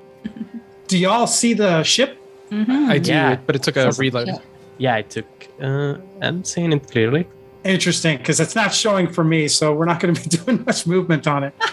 [0.89, 2.17] do y'all see the ship?
[2.51, 2.91] Mm-hmm.
[2.91, 3.37] I do, Yeah.
[3.47, 4.29] but it took a reload.
[4.29, 4.39] yeah.
[4.79, 5.27] Yeah, I took.
[5.61, 7.29] Uh, I'm seeing it clearly.
[7.65, 10.87] Interesting, because it's not showing for me, so we're not going to be doing much
[10.87, 11.55] movement on it.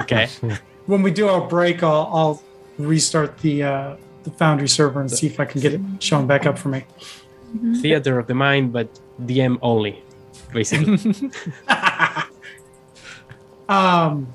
[0.00, 0.28] Okay.
[0.86, 2.42] When we do our break, I'll, I'll
[2.78, 6.44] restart the uh, the Foundry server and see if I can get it showing back
[6.46, 6.84] up for me.
[7.80, 10.02] Theater of the mind, but DM only,
[10.52, 11.30] basically.
[13.68, 14.32] um,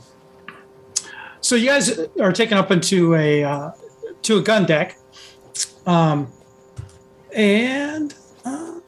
[1.41, 3.71] so you guys are taken up into a uh,
[4.23, 4.97] to a gun deck,
[5.85, 6.31] um,
[7.33, 8.13] and
[8.45, 8.79] uh,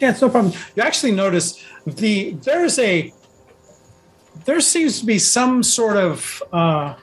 [0.00, 0.54] yeah, it's no problem.
[0.74, 3.12] You actually notice the there's a
[4.44, 6.94] there seems to be some sort of uh,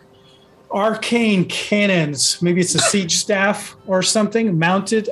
[0.71, 2.41] arcane cannons.
[2.41, 5.09] Maybe it's a siege staff or something mounted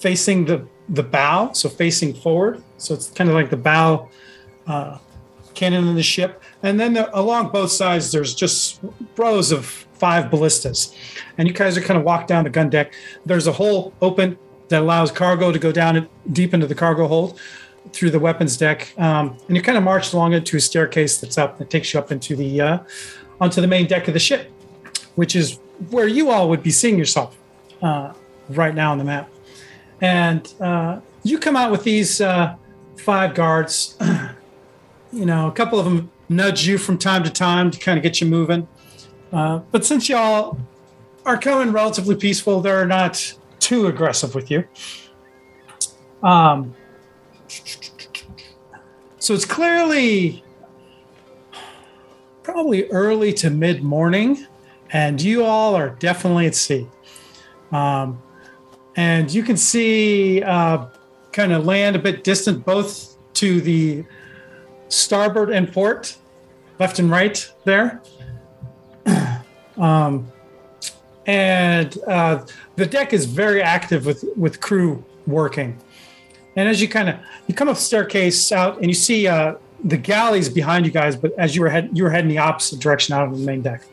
[0.00, 2.62] facing the the bow, so facing forward.
[2.78, 4.08] So it's kind of like the bow
[4.66, 4.98] uh,
[5.54, 8.80] cannon in the ship, and then the, along both sides there's just
[9.16, 10.94] rows of five ballistas,
[11.36, 12.94] and you guys are kind of walk down the gun deck.
[13.26, 17.40] There's a hole open that allows cargo to go down deep into the cargo hold
[17.92, 21.18] through the weapons deck, um, and you kind of march along it to a staircase
[21.18, 22.78] that's up that takes you up into the uh,
[23.40, 24.50] onto the main deck of the ship,
[25.16, 25.58] which is
[25.90, 27.36] where you all would be seeing yourself
[27.82, 28.12] uh,
[28.50, 29.30] right now on the map.
[30.00, 32.56] And uh, you come out with these uh,
[32.96, 33.96] five guards.
[35.12, 38.02] you know, a couple of them nudge you from time to time to kind of
[38.02, 38.68] get you moving.
[39.32, 40.58] Uh, but since y'all
[41.24, 44.64] are coming relatively peaceful, they're not too aggressive with you.
[46.22, 46.74] Um,
[49.18, 50.42] so it's clearly
[52.42, 54.46] probably early to mid morning,
[54.90, 56.88] and you all are definitely at sea.
[57.72, 58.22] Um,
[58.98, 60.86] and you can see uh,
[61.30, 64.04] kind of land a bit distant, both to the
[64.88, 66.16] starboard and port,
[66.80, 68.02] left and right there.
[69.76, 70.26] um,
[71.26, 75.78] and uh, the deck is very active with with crew working.
[76.56, 79.96] And as you kind of you come up staircase out, and you see uh, the
[79.96, 83.14] galleys behind you guys, but as you were head you were heading the opposite direction
[83.14, 83.84] out of the main deck.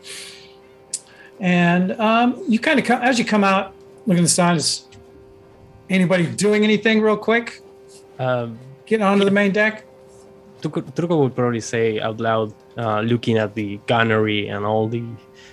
[1.40, 3.76] And um, you kind of come as you come out,
[4.08, 4.56] looking at the sign.
[4.56, 4.86] Is
[5.90, 7.62] anybody doing anything real quick?
[8.20, 9.84] Um, Getting onto the main deck.
[10.62, 15.04] Truco, Truco would probably say out loud, uh, looking at the gunnery and all the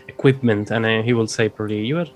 [0.08, 2.06] equipment, and uh, he will say probably, "You are,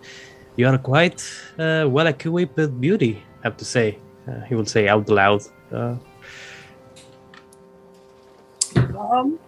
[0.57, 1.23] you are quite
[1.59, 3.99] uh, well equipped, beauty." I have to say,
[4.29, 5.43] uh, he will say out loud.
[5.73, 5.97] Uh,
[8.97, 9.39] Um,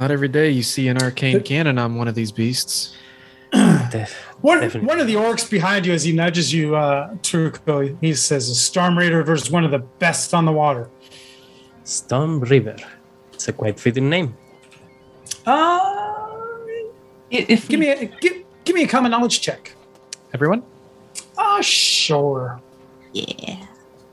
[0.00, 2.96] Not every day you see an arcane cannon on one of these beasts.
[3.90, 4.88] Def- One, Definitely.
[4.88, 8.54] one of the orcs behind you, as he nudges you, uh, Truco, he says, "A
[8.54, 10.88] Storm Raider is one of the best on the water.
[11.84, 12.76] Storm River.
[13.32, 14.36] It's a quite fitting name.
[15.46, 15.80] Uh,
[17.30, 19.74] If give me a give, give me a common knowledge check.
[20.34, 20.62] Everyone?
[21.38, 22.60] Ah, sure.
[23.12, 23.66] yeah.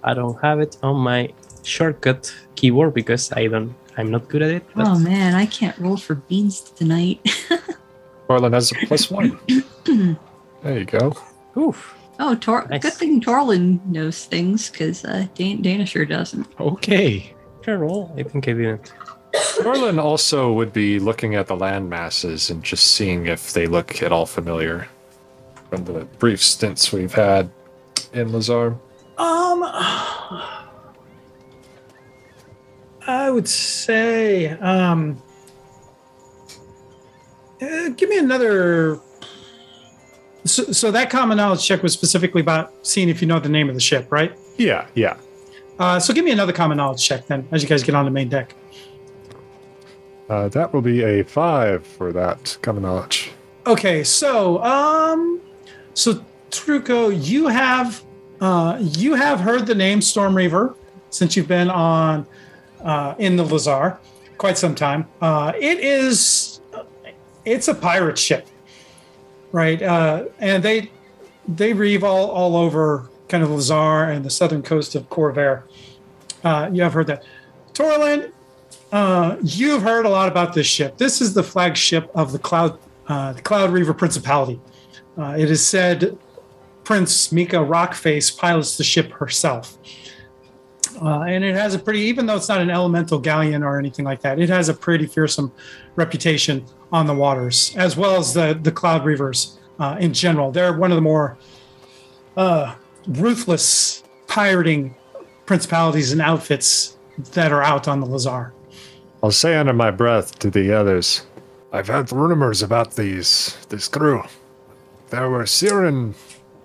[0.04, 1.30] I don't have it on my
[1.64, 3.76] shortcut keyboard because I don't.
[3.98, 4.64] I'm not good at it.
[4.76, 7.20] But Oh man, I can't roll for beans tonight.
[8.32, 9.40] Orlin has a plus one.
[10.64, 11.14] there you go.
[11.58, 11.96] oof.
[12.20, 12.82] oh, Tor- Nice.
[12.82, 16.48] good thing Torlin knows things because uh, Dan- Dana sure doesn't.
[16.60, 17.34] Okay.
[17.64, 18.14] Can I roll?
[18.18, 18.94] I think I didn't.
[19.66, 24.02] Orlin also would be looking at the land masses and just seeing if they look
[24.02, 24.88] at all familiar
[25.70, 27.50] from the brief stints we've had
[28.14, 28.72] in Lhazaar.
[29.18, 29.64] Um,
[33.08, 35.22] I would say, um,
[37.62, 39.00] uh, give me another.
[40.46, 43.70] So, so that common knowledge check was specifically about seeing if you know the name
[43.70, 44.36] of the ship, right?
[44.58, 45.18] Yeah, yeah.
[45.78, 48.12] Uh, so give me another common knowledge check then, as you guys get on the
[48.12, 48.56] main deck.
[50.30, 53.32] Uh, that will be a five for that common knowledge.
[53.68, 55.42] Okay, so um,
[55.94, 58.04] so Truco, you have
[58.40, 60.76] uh, you have heard the name Storm Reaver
[61.10, 62.26] since you've been on
[62.84, 64.00] uh, in the Lhazaar
[64.38, 65.06] quite some time.
[65.22, 66.51] Uh, it is
[67.46, 68.48] it's a pirate ship,
[69.52, 69.82] right?
[69.82, 70.92] Uh, and they
[71.48, 75.64] they reeve all all over kind of Lhazaar and the southern coast of Khorvaire.
[76.44, 77.24] Uh, you have heard that.
[77.74, 78.32] Torlin,
[78.92, 80.98] uh, you've heard a lot about this ship.
[80.98, 82.78] This is the flagship of the Cloud
[83.08, 84.60] uh, the Cloud Reaver Principality.
[85.18, 86.18] Uh, it is said
[86.84, 89.78] Prince Mika Rockface pilots the ship herself.
[91.02, 94.06] Uh, and it has a pretty, even though it's not an elemental galleon or anything
[94.06, 95.52] like that, it has a pretty fearsome
[95.96, 100.52] reputation on the waters, as well as the, the Cloud Reavers uh, in general.
[100.52, 101.38] They're one of the more
[102.36, 102.76] uh,
[103.08, 104.96] ruthless pirating
[105.46, 106.98] principalities and outfits
[107.34, 108.54] that are out on the Lhazaar.
[109.24, 111.26] I'll say under my breath to the others.
[111.72, 114.24] I've heard rumors about these this crew.
[115.10, 116.16] There were Cyran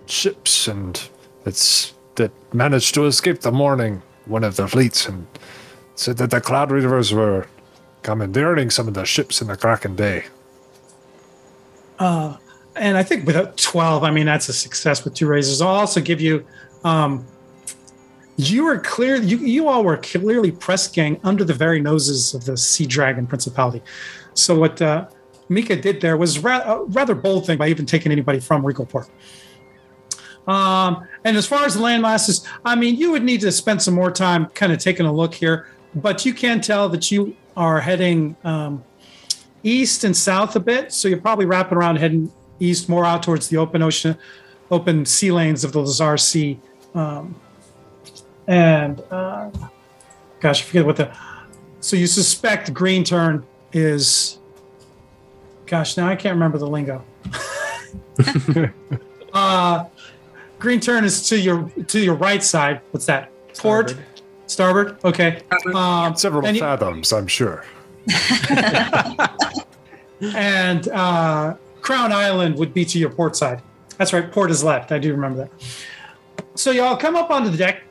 [0.05, 1.09] ships and
[1.45, 5.27] it's that managed to escape the Mourning, one of the fleets, and
[5.95, 7.47] said that the Cloud Reavers were
[8.03, 10.25] commandeering some of the ships in the Kraken Bay.
[12.75, 15.61] and I think with a 12, I mean, that's a success with two raises.
[15.61, 16.45] I'll also give you,
[16.83, 17.25] um,
[18.37, 22.45] you were clear, you, you all were clearly press gang under the very noses of
[22.45, 23.81] the Sea Dragon Principality.
[24.35, 25.07] So what uh,
[25.49, 29.09] Mika did there was ra- a rather bold thing by even taking anybody from Regalport.
[30.47, 33.81] Um, and as far as the land masses, I mean, you would need to spend
[33.81, 37.35] some more time kind of taking a look here, but you can tell that you
[37.57, 38.83] are heading um,
[39.63, 40.93] east and south a bit.
[40.93, 44.17] So you're probably wrapping around heading east more out towards the open ocean,
[44.71, 46.59] open sea lanes of the Lhazaar Sea.
[46.93, 47.35] Um,
[48.47, 49.49] and uh,
[50.39, 51.11] gosh, I forget what the.
[51.81, 54.37] So you suspect Green Turn is.
[55.65, 57.03] Gosh, now I can't remember the lingo.
[59.33, 59.85] uh,
[60.59, 62.81] Green Turn is to your to your right side.
[62.91, 63.31] What's that?
[63.57, 63.97] Port,
[64.47, 64.97] starboard.
[65.03, 65.41] Okay.
[65.73, 67.63] Um, Several and you- fathoms, I'm sure.
[70.21, 73.61] and uh, Crown Island would be to your port side.
[73.97, 74.91] That's right, port is left.
[74.91, 75.51] I do remember that.
[76.55, 77.83] So y'all come up onto the deck,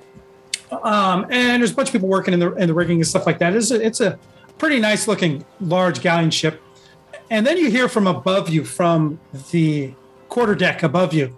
[0.71, 3.27] um, and there's a bunch of people working in the in the rigging and stuff
[3.27, 3.55] like that.
[3.55, 4.19] It's a, it's a
[4.59, 6.63] pretty nice looking large galleon ship.
[7.31, 9.19] And then you hear from above you, from
[9.51, 9.95] the
[10.29, 11.35] quarter deck above you,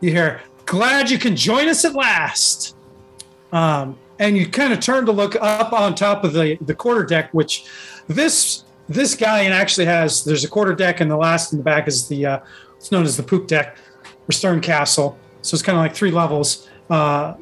[0.00, 2.76] you hear, "Glad you can join us at last."
[3.52, 7.04] Um, and you kind of turn to look up on top of the the quarter
[7.04, 7.66] deck, which
[8.08, 10.24] this this galleon actually has.
[10.24, 12.38] There's a quarter deck, and the last in the back is the uh,
[12.76, 13.76] it's known as the poop deck
[14.28, 15.18] or stern castle.
[15.42, 16.68] So it's kind of like three levels.
[16.90, 17.34] Uh,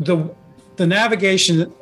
[0.00, 0.34] the
[0.76, 1.72] the navigation,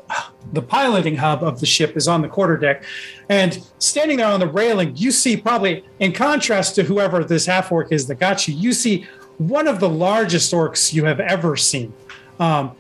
[0.53, 2.85] the piloting hub of the ship is on the quarter deck,
[3.29, 7.73] and standing there on the railing, you see probably in contrast to whoever this half
[7.73, 9.07] orc is that got you, you see
[9.39, 11.93] one of the largest orcs you have ever seen.
[12.39, 12.73] Um,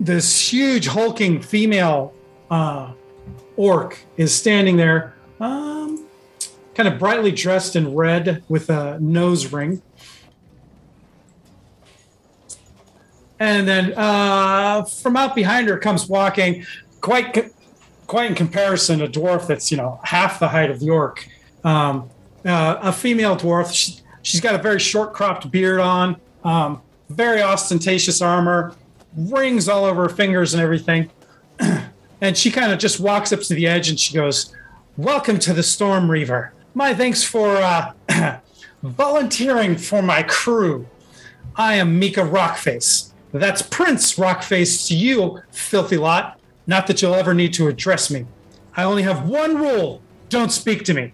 [0.00, 2.12] this huge hulking female
[2.50, 2.92] uh,
[3.56, 6.06] orc is standing there, um,
[6.74, 9.80] kind of brightly dressed in red with a nose ring.
[13.40, 16.64] And then uh, from out behind her comes walking,
[17.00, 17.50] quite co-
[18.06, 21.28] quite in comparison, a dwarf that's you know half the height of the orc.
[21.64, 22.10] Um,
[22.44, 23.72] uh, a female dwarf.
[23.72, 28.74] She, she's got a very short cropped beard on, um, very ostentatious armor,
[29.16, 31.10] rings all over her fingers and everything.
[32.20, 34.54] and she kind of just walks up to the edge and she goes,
[34.96, 36.52] welcome to the Storm Reaver.
[36.74, 37.92] My thanks for uh,
[38.82, 40.86] volunteering for my crew.
[41.56, 43.12] I am Mika Rockface.
[43.32, 46.40] That's Prince Rockface to you, filthy lot.
[46.66, 48.26] Not that you'll ever need to address me.
[48.76, 51.12] I only have one rule don't speak to me.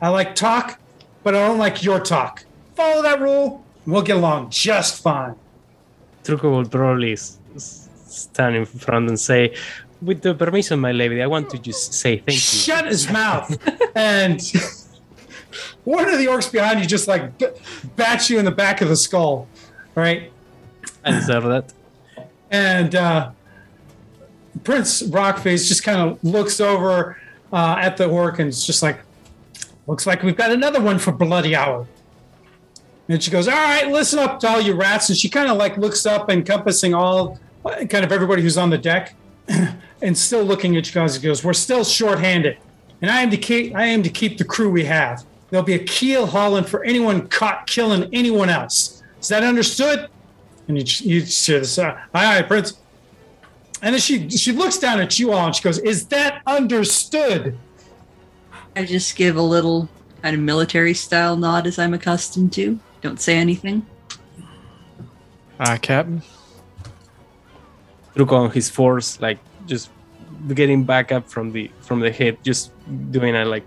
[0.00, 0.78] I like talk,
[1.24, 2.44] but I don't like your talk.
[2.76, 5.34] Follow that rule, and we'll get along just fine.
[6.22, 7.16] Truco will probably
[7.56, 9.54] stand in front and say,
[10.02, 13.56] "With the permission, my lady, I want to just say thank you." Shut his mouth.
[13.94, 14.40] and
[15.84, 17.46] one of the orcs behind you just like b-
[17.96, 19.48] bats you in the back of the skull.
[19.94, 20.32] Right?
[21.04, 21.72] I deserve that.
[22.50, 23.30] And uh,
[24.64, 27.16] Prince Rockface just kind of looks over
[27.52, 29.00] uh, at the orc and is just like,
[29.86, 31.86] looks like we've got another one for Bloody Hour.
[33.10, 35.08] And she goes, All right, listen up to all you rats.
[35.08, 38.78] And she kind of like looks up, encompassing all kind of everybody who's on the
[38.78, 39.16] deck,
[40.02, 41.16] and still looking at you guys.
[41.16, 42.56] and goes, We're still short-handed,
[43.02, 45.24] and I am to keep I am to keep the crew we have.
[45.50, 49.02] There'll be a keel hauling for anyone caught killing anyone else.
[49.20, 50.08] Is that understood?
[50.68, 50.84] And you
[51.14, 52.78] you hear this, uh, aye, aye, Prince.
[53.82, 57.58] And then she she looks down at you all and she goes, "Is that understood?"
[58.76, 59.88] I just give a little
[60.22, 62.78] kind of military style nod as I'm accustomed to.
[63.00, 63.86] Don't say anything.
[65.58, 66.22] Uh, Captain.
[68.14, 69.90] Truco on his force, like just
[70.54, 72.72] getting back up from the from the hit, just
[73.10, 73.66] doing a like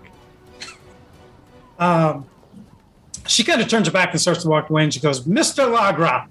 [1.78, 2.26] Um,
[3.26, 4.84] she kind of turns her back and starts to walk away.
[4.84, 6.26] And she goes, "Mister Lagra,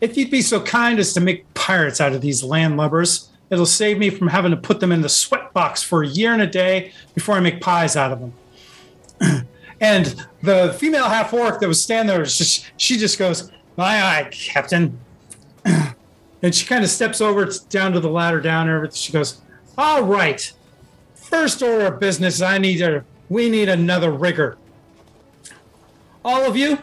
[0.00, 3.98] if you'd be so kind as to make pirates out of these landlubbers, it'll save
[3.98, 6.46] me from having to put them in the sweat box for a year and a
[6.46, 9.46] day before I make pies out of them."
[9.84, 14.28] and the female half orc that was standing there, just, she just goes, "Aye, aye,
[14.30, 14.98] Captain."
[15.64, 18.90] and she kind of steps over down to the ladder down there.
[18.90, 19.42] She goes,
[19.76, 20.50] "All right,
[21.14, 22.40] first order of business.
[22.40, 24.56] I need a we need another rigger.
[26.24, 26.78] All of you,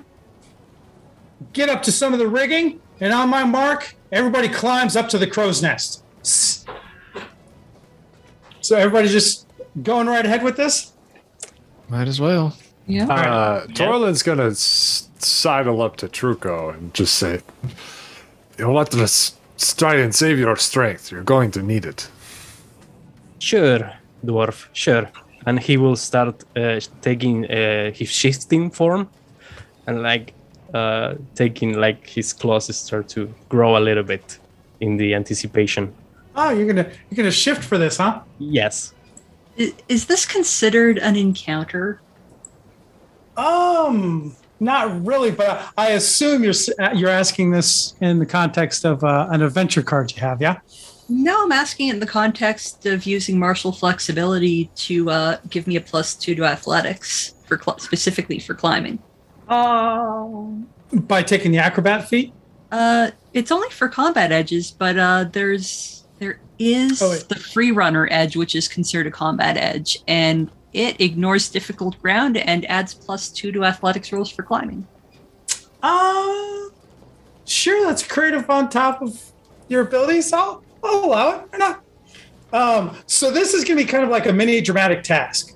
[1.54, 5.18] get up to some of the rigging, and on my mark, everybody climbs up to
[5.18, 6.04] the crow's nest.
[8.62, 9.48] So everybody just
[9.82, 10.92] going right ahead with this.
[11.90, 12.56] Might as well.
[12.88, 13.08] Yeah.
[13.08, 17.40] Uh, Torlin's gonna s- sidle up to Truco and just say,
[18.58, 19.34] "You want to s-
[19.78, 21.12] try and save your strength.
[21.12, 22.10] You're going to need it."
[23.40, 23.92] Sure,
[24.26, 25.10] dwarf, sure.
[25.46, 29.10] And he will start uh, taking uh, his shifting form
[29.88, 30.34] and like
[30.74, 34.38] uh, taking like his claws start to grow a little bit
[34.80, 35.94] in the anticipation.
[36.36, 38.20] Oh, you're gonna you're gonna shift for this, huh?
[38.40, 38.94] Yes.
[39.60, 42.00] I- Is this considered an encounter?
[43.38, 46.54] Um, not really, but I assume you're
[46.94, 50.60] you're asking this in the context of uh, an adventure card you have, yeah?
[51.10, 55.82] No, I'm asking in the context of using martial flexibility to uh, give me a
[55.82, 59.00] plus two to athletics for cl- specifically for climbing.
[59.50, 62.34] Um, by taking the acrobat feat.
[62.72, 68.08] Uh, it's only for combat edges, but uh, there's there is Oh, the free runner
[68.12, 73.30] edge, which is considered a combat edge, and it ignores difficult ground and adds plus
[73.30, 74.88] two to athletics rolls for climbing.
[75.84, 76.70] Uh,
[77.46, 79.22] sure, that's creative on top of
[79.68, 80.32] your abilities.
[80.32, 81.46] I'll, I'll allow it.
[81.50, 81.84] Why not?
[82.54, 85.56] Um, so this is going to be kind of like a mini dramatic task.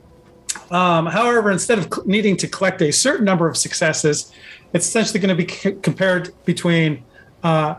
[0.72, 4.32] Um, however, instead of cl- needing to collect a certain number of successes,
[4.74, 7.04] it's essentially going to be c- compared between
[7.44, 7.76] uh,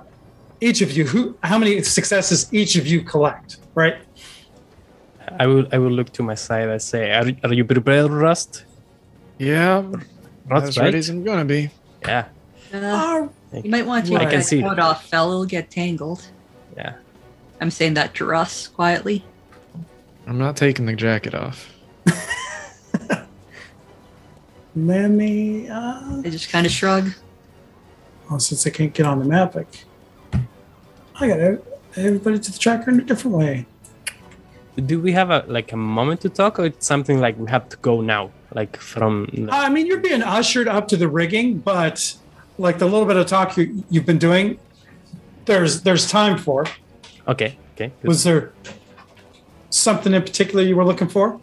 [0.61, 1.07] each of you.
[1.07, 3.97] Who, how many successes each of you collect, right?
[5.39, 8.65] I will I will look to my side and say, Are, are you prepared, Rust?
[9.39, 9.83] Yeah,
[10.47, 10.85] Rust, as right?
[10.85, 11.71] ready as I'm gonna be.
[12.03, 12.27] Yeah.
[12.73, 15.33] Uh, you might want to I take can that see coat off, fella.
[15.33, 16.27] It'll get tangled.
[16.77, 16.95] Yeah.
[17.61, 19.25] I'm saying that to Russ quietly.
[20.27, 21.73] I'm not taking the jacket off.
[24.77, 25.69] let me.
[25.69, 27.11] Uh, I just kind of shrug.
[28.31, 31.63] oh, since I can't get on the map, I got to
[31.97, 33.67] everybody to the tracker in a different way.
[34.85, 37.69] Do we have a like a moment to talk or it's something like we have
[37.71, 38.31] to go now?
[38.55, 42.15] Like from I mean, you're being ushered up to the rigging, but
[42.59, 44.59] like the little bit of talk you, you've been doing,
[45.47, 46.67] there's there's time for.
[47.29, 47.93] Okay, okay.
[48.01, 48.09] good.
[48.09, 48.53] Was there
[49.71, 51.41] something in particular you were looking for?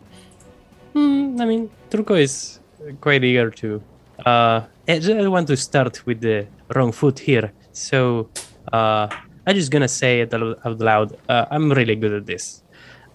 [0.93, 2.59] Hmm, I mean, Truco is
[3.01, 3.81] quite eager to.
[4.25, 7.51] Uh, I just want to start with the wrong foot here.
[7.71, 8.29] So,
[8.71, 9.07] uh,
[9.45, 11.17] I'm just gonna say it out out loud.
[11.27, 12.62] Uh, I'm really good at this,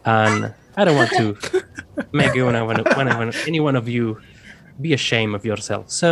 [0.08, 1.26] and I don't want to
[2.12, 4.04] make one of, one, one, one, any one of you
[4.80, 5.90] be ashamed of yourself.
[5.90, 6.08] So,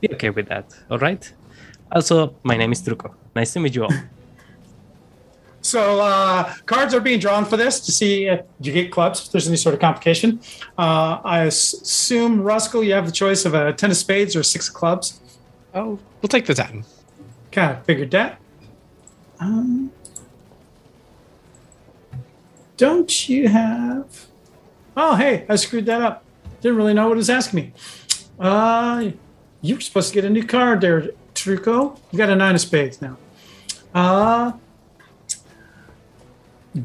[0.00, 0.66] be okay with that.
[0.90, 1.24] All right.
[1.92, 3.08] Also, my name is Truco.
[3.34, 3.96] Nice to meet you all.
[5.60, 9.26] So uh, cards are being drawn for this to see if you get clubs.
[9.26, 10.40] If there's any sort of complication,
[10.78, 14.68] uh, I assume Ruskull, you have the choice of a ten of spades or six
[14.68, 15.20] of clubs.
[15.74, 16.84] Oh, we'll take the ten.
[17.52, 18.40] Kind of figured that.
[19.40, 19.90] Um,
[22.78, 24.26] don't you have?
[24.96, 26.24] Oh, hey, I screwed that up.
[26.62, 27.72] Didn't really know what it was asking me.
[28.40, 29.10] Uh,
[29.60, 31.98] you were supposed to get a new card there, Truco.
[32.10, 33.16] You got a nine of spades now.
[33.94, 34.52] Uh,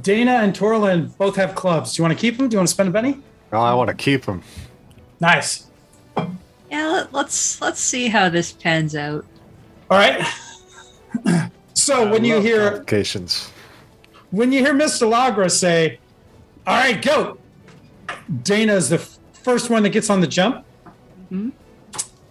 [0.02, 1.94] Dana and Torlin both have clubs.
[1.94, 2.50] Do you want to keep them?
[2.50, 3.20] Do you want to spend a Benny?
[3.52, 4.41] Oh, I want to keep them.
[5.20, 5.68] Nice.
[6.18, 9.26] Yeah, let, let's let's see how this pans out.
[9.91, 10.26] All right.
[11.76, 13.52] so when you hear complications,
[14.34, 15.07] when you hear Mr.
[15.07, 15.99] Lagra say,
[16.65, 17.38] "All right, go,"
[18.43, 20.65] Dana is the f- first one that gets on the jump.
[21.31, 21.51] Mhm.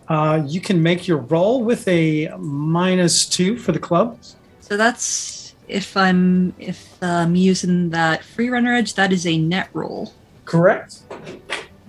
[0.09, 4.19] Uh, you can make your roll with a minus two for the club.
[4.61, 9.69] So that's if I'm if I'm using that free runner edge, that is a net
[9.73, 10.13] roll.
[10.45, 10.99] Correct.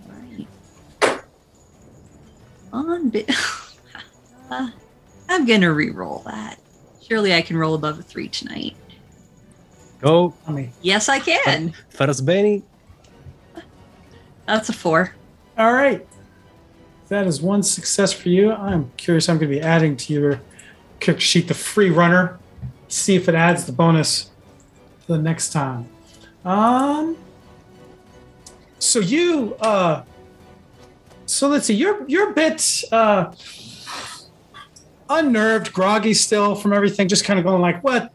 [0.08, 0.48] Right.
[2.72, 3.30] On bit.
[4.52, 4.70] uh,
[5.30, 6.60] I'm gonna re-roll that.
[7.08, 8.76] Surely I can roll above a three tonight.
[10.04, 11.74] Go I mean, Yes, I can.
[11.90, 12.62] first, Benny.
[14.46, 15.14] That's a four.
[15.58, 16.06] all right.
[17.08, 18.52] That is one success for you.
[18.52, 19.30] I'm curious.
[19.30, 20.42] I'm going to be adding to your
[21.00, 22.38] character sheet the free runner.
[22.90, 24.30] See if it adds the bonus
[25.08, 25.88] the next time.
[26.44, 27.16] Um.
[28.80, 30.04] So you, uh,
[31.26, 31.74] so let's see.
[31.76, 33.32] You're you're a bit uh,
[35.10, 37.08] unnerved, groggy still from everything.
[37.08, 38.12] Just kind of going like, what,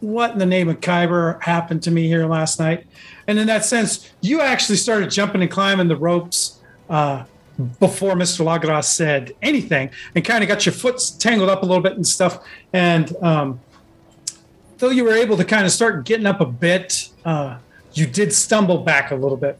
[0.00, 2.86] what in the name of Khyber happened to me here last night?
[3.26, 6.60] And in that sense, you actually started jumping and climbing the ropes
[6.90, 7.24] uh,
[7.80, 8.44] before Mr.
[8.44, 12.06] Lagras said anything, and kind of got your foot tangled up a little bit and
[12.06, 12.46] stuff.
[12.72, 13.60] And um,
[14.78, 17.58] though you were able to kind of start getting up a bit, uh,
[17.94, 19.58] you did stumble back a little bit.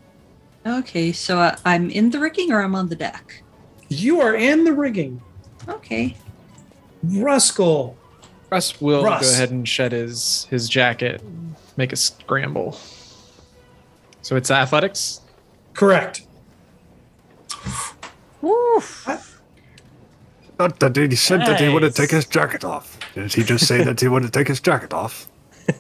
[0.67, 3.43] Okay, so uh, I'm in the rigging or I'm on the deck.
[3.89, 5.23] You are in the rigging.
[5.69, 6.17] Okay.
[7.07, 7.97] Ruskull.
[8.53, 9.23] Russ will Russ.
[9.27, 11.23] go ahead and shed his his jacket,
[11.79, 12.79] make a scramble.
[14.21, 15.23] So it's athletics.
[15.73, 16.27] Correct.
[20.59, 22.09] Not that he said that he wouldn't Nice.
[22.09, 22.99] take his jacket off.
[23.15, 25.29] Did he just say that he wouldn't take his jacket off?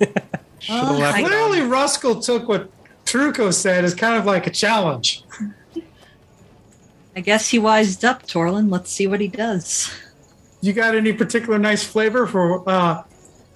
[0.58, 1.24] Should've Oh, left on.
[1.26, 2.70] Clearly, Ruskull took what
[3.04, 5.24] Truco said as kind of like a challenge.
[7.14, 8.70] I guess he wised up, Torlin.
[8.72, 9.92] Let's see what he does.
[10.62, 13.02] You got any particular nice flavor for uh,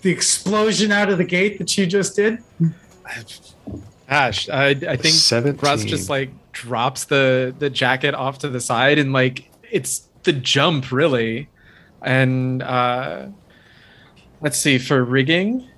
[0.03, 2.39] the explosion out of the gate that you just did?
[4.09, 5.61] Gosh, I, I think 17.
[5.61, 10.33] Russ just like drops the the jacket off to the side and like it's the
[10.33, 11.49] jump really,
[12.03, 13.27] and uh,
[14.41, 15.69] let's see for rigging.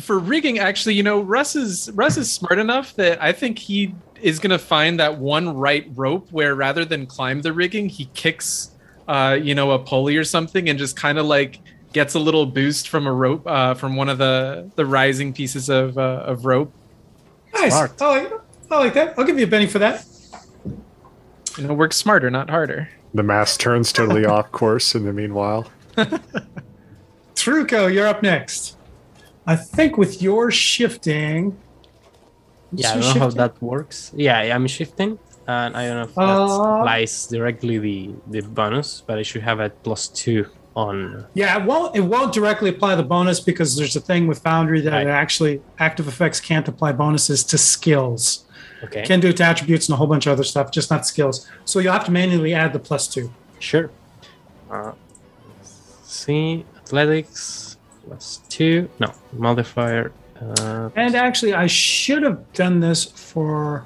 [0.00, 3.94] For rigging, actually, you know, Russ is Russ is smart enough that I think he
[4.20, 8.71] is gonna find that one right rope where rather than climb the rigging, he kicks,
[9.08, 11.60] uh, you know, a pulley or something and just kind of like
[11.92, 15.68] gets a little boost from a rope uh, from one of the the rising pieces
[15.68, 16.72] of uh, of rope.
[17.54, 17.72] Nice.
[17.72, 18.00] Smart.
[18.00, 18.32] I like,
[18.70, 19.18] I like that.
[19.18, 20.04] I'll give you a Benny for that.
[21.58, 22.88] You know, work smarter, not harder.
[23.12, 25.70] The mass turns totally off course in the meanwhile.
[27.34, 28.76] Truco, you're up next.
[29.46, 31.58] I think with your shifting.
[32.72, 34.12] Yeah, I don't know how that works.
[34.14, 39.02] Yeah, I'm shifting, and I don't know if that Uh, applies directly the the bonus,
[39.06, 41.26] but I should have a plus two on.
[41.34, 41.94] Yeah, it won't.
[41.96, 45.06] It won't directly apply the bonus because there's a thing with Foundry that Right.
[45.06, 48.44] it actually active effects can't apply bonuses to skills.
[48.84, 51.06] Okay, Can do it to attributes and a whole bunch of other stuff, just not
[51.06, 51.46] skills.
[51.64, 53.30] So you'll have to manually add the plus two.
[53.60, 53.90] sure.
[54.70, 54.92] Uh,
[56.02, 57.76] see, athletics
[58.06, 58.88] plus two.
[58.98, 60.10] No modifier.
[60.40, 63.84] Uh, And actually, I should have done this for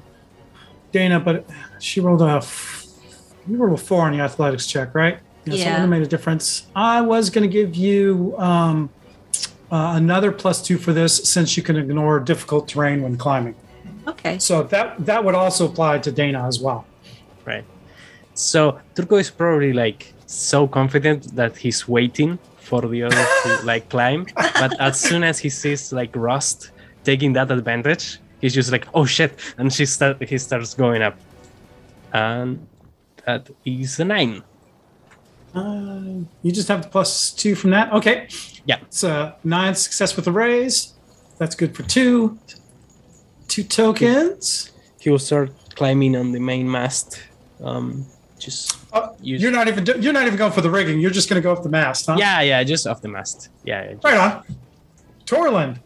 [0.91, 1.45] Dana, but
[1.79, 2.41] she rolled a
[3.47, 5.19] you rolled a four on the athletics check, right?
[5.47, 5.79] So Yeah.
[5.79, 6.67] that made a difference.
[6.75, 8.89] I was going to give you um,
[9.71, 13.55] uh, another plus two for this, since you can ignore difficult terrain when climbing.
[14.07, 14.39] Okay.
[14.39, 16.85] So that that would also apply to Dana as well.
[17.45, 17.65] Right.
[18.33, 23.87] So Truco is probably like so confident that he's waiting for the other to like
[23.89, 26.71] climb, but as soon as he sees like Rust
[27.05, 31.17] taking that advantage, he's just like, "Oh shit!" and she start he starts going up,
[32.13, 32.65] and
[33.25, 34.43] that is a nine.
[35.55, 37.91] Uh, you just have the plus two from that.
[37.93, 38.27] Okay.
[38.65, 38.77] Yeah.
[38.81, 40.93] It's a nine success with the raise.
[41.39, 42.37] That's good for two.
[43.47, 44.71] Two tokens.
[44.99, 47.21] He will start climbing on the main mast.
[47.63, 48.05] Um,
[48.37, 48.77] just
[49.21, 50.99] Use- you're not even do- you're not even going for the rigging.
[50.99, 52.17] You're just going to go up the mast, huh?
[52.19, 53.49] yeah, yeah, just off the mast.
[53.63, 54.43] Yeah, yeah, Right on.
[55.25, 55.79] Torland.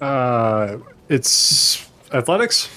[0.00, 0.78] Uh,
[1.08, 2.68] it's athletics.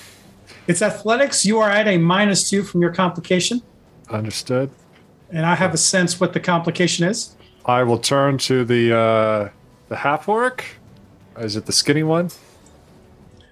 [0.67, 1.45] It's athletics.
[1.45, 3.61] You are at a minus two from your complication,
[4.09, 4.69] Understood.
[5.29, 7.35] and I have a sense what the complication is.
[7.65, 9.49] I will turn to the uh,
[9.89, 10.63] the half orc.
[11.37, 12.29] Is it the skinny one?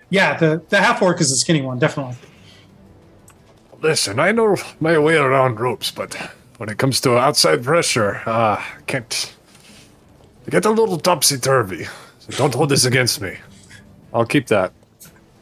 [0.10, 2.16] Yeah, the the half orc is the skinny one, definitely.
[3.82, 6.16] Listen, I know my way around ropes, but
[6.58, 9.34] when it comes to outside pressure, uh, can't.
[10.48, 11.86] I get a little topsy turvy.
[12.20, 13.38] So don't hold this against me.
[14.14, 14.74] I'll keep that.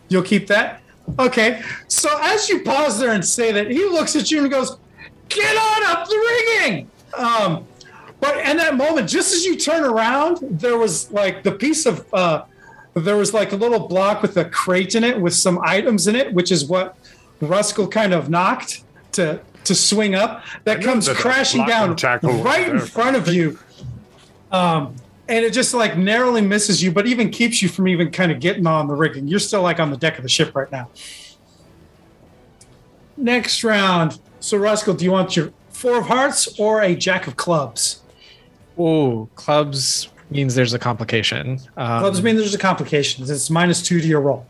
[0.09, 0.82] You'll keep that?
[1.19, 1.61] Okay.
[1.88, 4.78] So as you pause there and say that, he looks at you and goes,
[5.30, 6.91] Get on up the rigging!
[7.17, 7.65] Um,
[8.19, 12.05] but in that moment, just as you turn around, there was like the piece of,
[12.13, 12.43] uh,
[12.93, 16.15] there was like a little block with a crate in it with some items in
[16.15, 16.97] it, which is what
[17.41, 20.43] Ruskull kind of knocked to to swing up.
[20.63, 23.57] That comes crashing down and tackle was right in front of you.
[24.51, 24.95] Um,
[25.28, 28.39] and it just like narrowly misses you, but even keeps you from even kind of
[28.39, 29.28] getting on the rigging.
[29.28, 30.89] You're still like on the deck of the ship right now.
[33.17, 34.19] Next round.
[34.39, 38.01] So, Ruskull, do you want your four of hearts or a jack of clubs?
[38.78, 41.59] Oh, clubs means there's a complication.
[41.78, 43.24] Um, Clubs mean there's a complication.
[43.30, 44.45] It's minus two to your roll.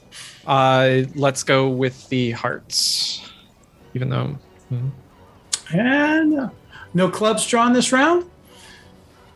[0.46, 3.30] Uh, let's go with the hearts.
[3.94, 4.38] Even though
[5.72, 6.50] And uh,
[6.94, 8.30] no clubs drawn this round.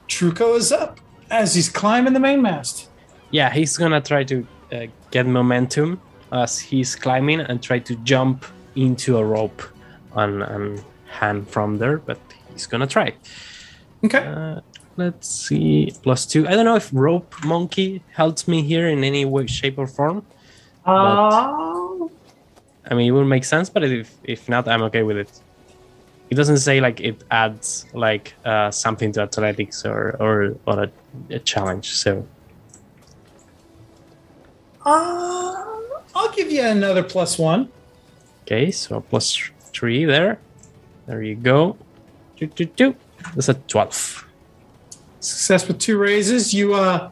[0.07, 0.99] Truco is up
[1.29, 2.89] as he's climbing the mainmast.
[3.31, 6.01] Yeah, he's gonna try to uh, get momentum
[6.31, 8.45] as he's climbing and try to jump
[8.75, 9.61] into a rope
[10.15, 12.19] and, and hand from there, but
[12.51, 13.13] he's gonna try.
[14.03, 14.19] Okay.
[14.19, 14.61] Uh,
[14.97, 16.47] let's see, plus two.
[16.47, 20.25] I don't know if rope monkey helps me here in any way, shape, or form.
[20.85, 22.07] Uh,
[22.87, 25.41] I mean, it would make sense, but if if not, I'm okay with it.
[26.29, 30.91] It doesn't say like it adds like uh, something to athletics or or, or a,
[31.29, 31.91] a challenge.
[31.91, 32.25] So
[34.85, 35.65] uh,
[36.15, 37.69] I'll give you another plus one.
[38.43, 40.39] okay, so plus three there.
[41.07, 41.77] There you go.
[42.37, 42.95] Two, two, two.
[43.35, 44.25] That's a twelve.
[45.19, 46.53] Success with two raises.
[46.53, 47.11] You uh,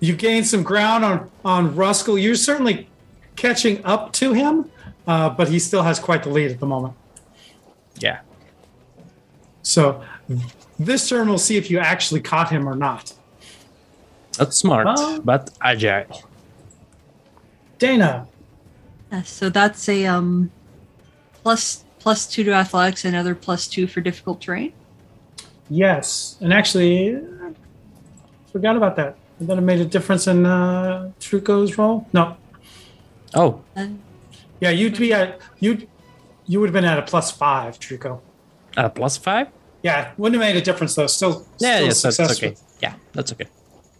[0.00, 2.20] you gain some ground on on Ruskull.
[2.20, 2.88] You're certainly
[3.36, 4.70] catching up to him,
[5.06, 6.94] uh, but he still has quite the lead at the moment.
[7.98, 8.20] Yeah.
[9.62, 10.02] So
[10.78, 13.12] this turn we'll see if you actually caught him or not.
[14.38, 15.20] Not smart, Oh.
[15.24, 16.22] but agile.
[17.78, 18.26] Dana,
[19.12, 20.50] Yeah, so that's a um
[21.42, 24.72] plus plus two to athletics, and another plus two for difficult terrain.
[25.68, 27.20] yes, and actually, uh,
[28.52, 29.16] forgot about that.
[29.40, 32.06] That it made a difference in uh, Truco's roll.
[32.12, 32.36] No,
[33.34, 34.00] Oh, And
[34.60, 35.86] yeah, you'd be at you.
[36.46, 38.20] You would have been at a plus five, Truco.
[38.76, 39.48] A plus five.
[39.82, 41.06] Yeah, wouldn't have made a difference though.
[41.06, 42.54] Still, Yeah, still yes, that's okay.
[42.82, 43.46] Yeah, that's okay.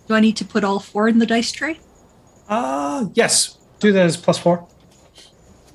[0.08, 1.78] do I need to put all four in the dice tray?
[2.48, 4.66] Uh yes, do that as plus four.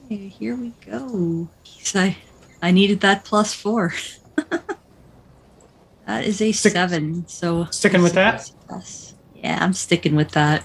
[0.06, 1.50] Okay, here we go.
[1.64, 2.18] So I,
[2.62, 3.94] I needed that plus four.
[6.06, 7.28] that is a Stick- seven.
[7.28, 8.42] So sticking with that?
[8.46, 9.16] Success.
[9.36, 10.64] Yeah, I'm sticking with that.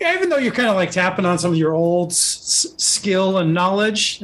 [0.00, 2.82] Yeah, even though you're kind of like tapping on some of your old s- s-
[2.82, 4.22] skill and knowledge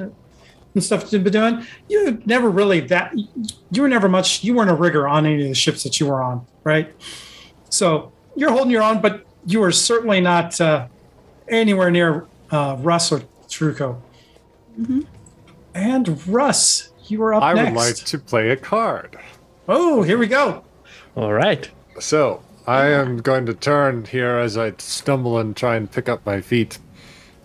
[0.78, 3.12] and stuff you've been doing, you never really that
[3.70, 4.42] you were never much.
[4.44, 6.94] You weren't a rigger on any of the ships that you were on, right?
[7.70, 10.86] So you're holding your own, but you were certainly not uh,
[11.48, 14.00] anywhere near uh, Russ or Truco.
[14.80, 15.06] Mhm.
[15.74, 17.70] And Russ, you were up I next.
[17.70, 19.18] would like to play a card.
[19.68, 20.64] Oh, here we go.
[21.16, 21.68] All right.
[22.00, 26.24] So I am going to turn here as I stumble and try and pick up
[26.24, 26.78] my feet.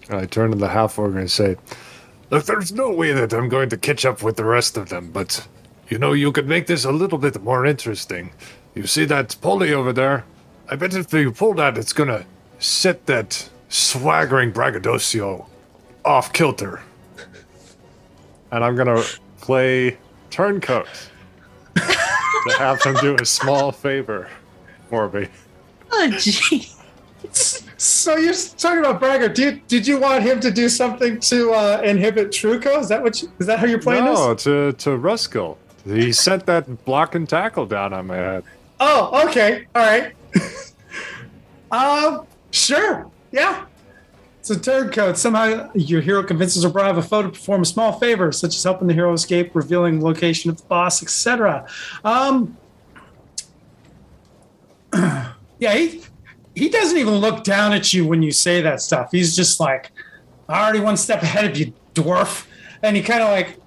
[0.09, 1.55] I turn to the half orc and say,
[2.33, 5.11] Look, there's no way that I'm going to catch up with the rest of them,
[5.11, 5.47] but
[5.87, 8.31] you know, you could make this a little bit more interesting.
[8.73, 10.25] You see that pulley over there?
[10.67, 12.25] I bet if you pull that, it's gonna
[12.57, 15.45] set that swaggering braggadocio
[16.03, 16.81] off kilter.
[18.51, 19.03] And I'm gonna
[19.39, 19.99] play
[20.31, 20.87] turncoat
[21.75, 24.27] to have them do a small favor
[24.89, 25.27] for me.
[25.95, 26.67] Oh, gee.
[27.83, 29.27] So you're talking about Bragger.
[29.27, 32.79] Did did you want him to do something to uh, inhibit Truco?
[32.79, 33.21] Is that what?
[33.21, 34.45] You, is that how you're playing no, this?
[34.45, 35.57] to to Ruskull.
[35.83, 38.45] He sent that block and tackle down on my head.
[38.79, 40.15] Oh, okay, all right.
[41.71, 43.65] um, sure, yeah.
[44.39, 45.17] It's a turncoat.
[45.17, 48.93] Somehow your hero convinces a foe to perform a small favor, such as helping the
[48.93, 51.67] hero escape, revealing the location of the boss, etc.
[52.05, 52.57] Um,
[54.93, 55.33] yeah,
[55.75, 56.01] he
[56.55, 59.09] he doesn't even look down at you when you say that stuff.
[59.11, 59.91] He's just like,
[60.47, 62.45] I already one step ahead of you, dwarf.
[62.81, 63.59] And he kind of like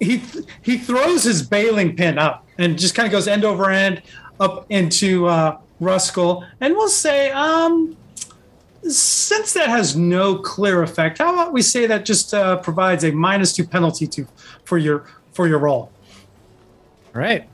[0.00, 0.22] he
[0.62, 4.02] he throws his belaying pin up and just kind of goes end over end
[4.40, 7.96] up into uh, Ruskull, and we'll say, um,
[8.88, 13.12] since that has no clear effect, how about we say that just uh, provides a
[13.12, 14.26] minus two penalty to
[14.64, 15.92] for your for your roll?
[17.14, 17.48] All right.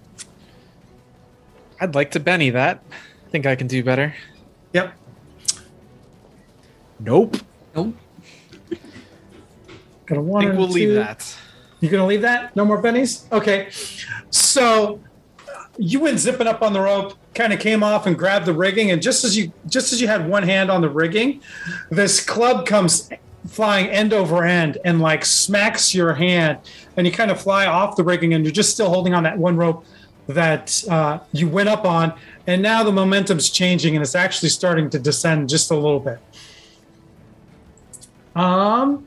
[1.80, 2.82] I'd like to Benny that.
[2.91, 4.14] I think I can do better.
[4.73, 4.95] Yep.
[7.01, 7.37] Nope.
[7.75, 7.95] Nope.
[10.07, 11.37] Gonna I one think we'll leave that.
[11.81, 12.57] You're gonna leave that?
[12.57, 13.31] No more bennies?
[13.31, 13.69] Okay.
[14.31, 15.01] So
[15.79, 18.91] you went zipping up on the rope, kind of came off and grabbed the rigging,
[18.91, 21.41] and just as you just as you had one hand on the rigging,
[21.91, 23.11] this club comes
[23.47, 26.59] flying end over end and like smacks your hand,
[26.97, 29.39] and you kind of fly off the rigging, and you're just still holding on that
[29.39, 29.85] one rope
[30.27, 32.12] that uh, you went up on,
[32.49, 36.19] and now the momentum's changing and it's actually starting to descend just a little bit.
[38.35, 39.07] Um,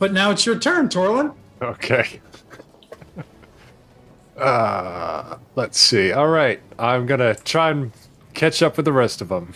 [0.00, 1.32] but now it's your turn, Torlin.
[1.62, 2.20] Okay.
[4.36, 6.12] Uh, let's see.
[6.12, 7.92] All right, I'm gonna try and
[8.32, 9.52] catch up with the rest of them.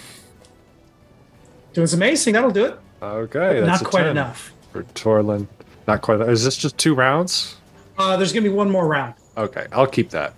[1.72, 2.78] Doing some acing, that'll do it.
[3.01, 4.53] Okay, Not quite 10 enough.
[4.72, 5.47] for Torlin.
[5.89, 6.20] Not quite.
[6.20, 7.57] Is this just two rounds?
[7.97, 9.14] Uh, there's gonna be one more round.
[9.39, 10.35] Okay, I'll keep that.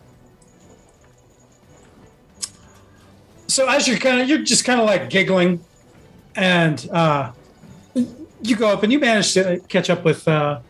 [3.49, 5.65] So as you're kind of, you're just kind of like giggling,
[6.35, 7.33] and uh,
[8.43, 10.61] you go up and you manage to catch up with uh,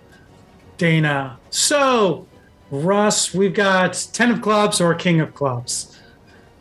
[0.77, 1.39] Dana.
[1.51, 2.27] So,
[2.71, 5.99] Russ, we've got ten of clubs or king of clubs.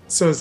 [0.07, 0.33] So,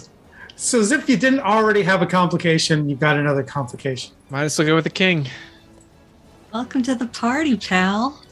[0.56, 4.14] so as if you didn't already have a complication, you've got another complication.
[4.30, 5.28] Might as well go with the king.
[6.52, 8.22] Welcome to the party, pal.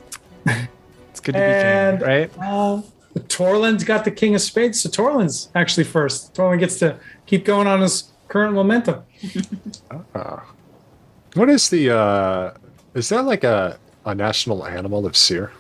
[1.11, 2.31] It's good to be king, right?
[2.41, 2.81] Uh,
[3.29, 6.33] Torlin's got the king of spades, so Torland's actually first.
[6.35, 6.99] Torlin gets to
[7.33, 9.03] keep going on his current momentum.
[10.15, 10.41] Uh,
[11.35, 11.91] what is the?
[11.97, 12.53] uh
[12.95, 15.51] Is that like a a national animal of Cyre?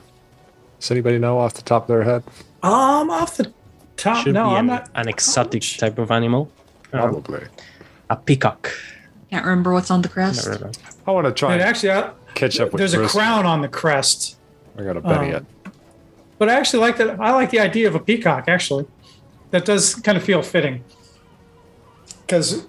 [0.78, 2.22] Does anybody know off the top of their head?
[2.62, 3.50] Um, off the
[3.96, 4.90] top, Should no, be I'm an, not.
[4.94, 6.50] an exotic type of animal.
[6.90, 7.44] Probably.
[8.10, 8.70] A peacock.
[9.30, 10.46] Can't remember what's on the crest.
[10.46, 10.70] Never.
[11.06, 12.80] I want to try And and actually, I, catch up with.
[12.80, 14.36] there's a crown on the crest.
[14.78, 15.36] I got a Benny Oh.
[15.38, 15.44] it.
[16.38, 17.18] But I actually like that.
[17.18, 18.44] I like the idea of a peacock.
[18.48, 18.84] Actually,
[19.52, 20.82] that does kind of feel fitting
[22.26, 22.66] because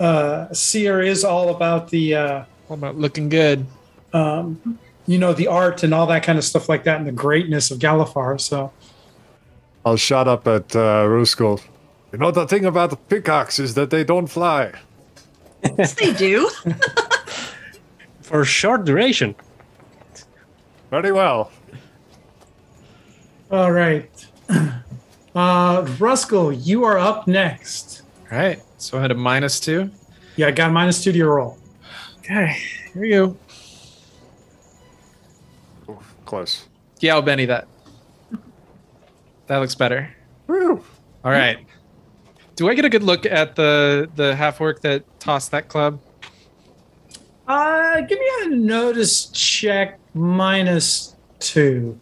[0.00, 3.66] uh, Cyre is all about the, uh, All about looking good.
[4.12, 7.12] um, you know, the art and all that kind of stuff like that, and the
[7.12, 8.38] greatness of Galifar.
[8.40, 8.70] So
[9.86, 11.62] I'll shut up at uh, Ruskull.
[12.12, 14.72] You know the thing about the peacocks is that they don't fly.
[15.78, 16.48] Yes, they do.
[18.22, 19.34] For short duration.
[20.90, 21.50] Very well.
[23.50, 24.10] all right,
[24.48, 28.02] uh, Ruskull, you are up next.
[28.30, 28.62] All right.
[28.76, 29.90] So I had a minus two.
[30.36, 31.58] Yeah, I got minus two to your roll.
[32.18, 32.56] Okay.
[32.92, 33.36] Here we go.
[35.88, 36.68] Oof, close.
[37.00, 37.66] Yeah, I'll Benny that.
[39.46, 40.14] That looks better.
[40.46, 40.84] Woo.
[41.24, 41.58] All right.
[42.56, 46.00] Do I get a good look at the the half work that tossed that club?
[47.46, 51.98] Uh, give me a notice check minus two.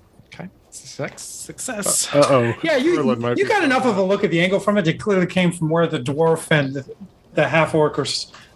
[0.98, 1.12] Okay.
[1.16, 1.98] Success.
[1.98, 2.14] Success.
[2.14, 2.54] Uh oh.
[2.62, 2.94] Yeah, you,
[3.36, 4.88] you got enough of a look at the angle from it.
[4.88, 6.96] It clearly came from where the dwarf and the,
[7.34, 8.06] the half orc are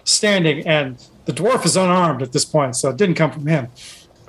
[0.05, 3.68] standing, and the dwarf is unarmed at this point, so it didn't come from him.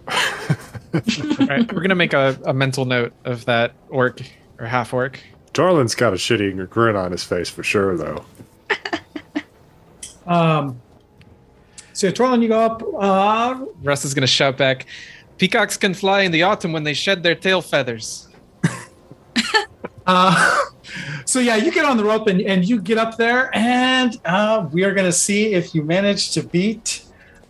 [0.08, 1.72] All right.
[1.72, 4.22] We're gonna make a, a mental note of that orc
[4.60, 5.20] or half orc.
[5.54, 8.26] Darlin's got a shitty grin on his face for sure, though.
[10.28, 10.80] Um,
[11.94, 12.84] so Torlin, you go up.
[12.98, 14.86] Uh, Russ is gonna shout back.
[15.42, 18.30] Peacocks can fly in the autumn when they shed their tail feathers.
[20.06, 20.60] uh,
[21.26, 24.70] so yeah, you get on the rope and, and you get up there, and uh,
[24.72, 27.04] we are gonna see if you manage to beat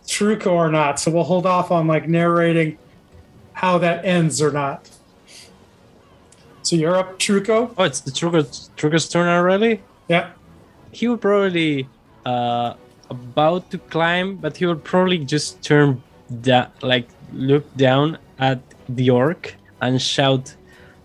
[0.06, 1.00] Truco or not.
[1.00, 2.78] So we'll hold off on like narrating
[3.52, 4.88] how that ends or not.
[6.62, 7.74] So you're up, Truco.
[7.76, 9.82] Oh, it's the Trucker, Trucker's turn already?
[10.08, 10.30] Yeah.
[10.92, 11.86] He will probably
[12.24, 12.72] uh
[13.10, 19.10] about to climb, but he would probably just turn that like look down at the
[19.10, 20.54] orc and shout,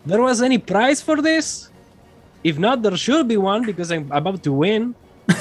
[0.05, 1.69] There was any prize for this?
[2.43, 4.95] If not, there should be one because I'm about to win.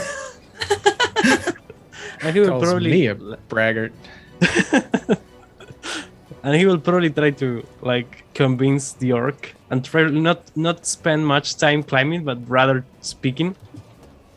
[2.20, 3.92] and he will Calls probably me a braggart.
[6.42, 11.26] and he will probably try to like convince the orc and try not not spend
[11.26, 13.56] much time climbing but rather speaking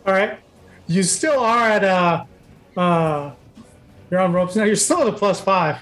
[0.06, 0.40] All right.
[0.88, 2.26] You still are at uh
[2.78, 3.32] uh
[4.10, 4.64] you're on ropes now.
[4.64, 5.78] You're still at a plus five.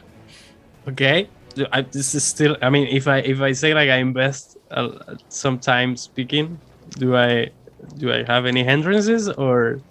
[0.88, 1.29] Okay
[1.71, 4.89] I, this is still i mean if i if i say like i invest uh,
[5.29, 6.61] some time speaking
[6.97, 7.49] do i
[7.97, 9.83] do i have any hindrances or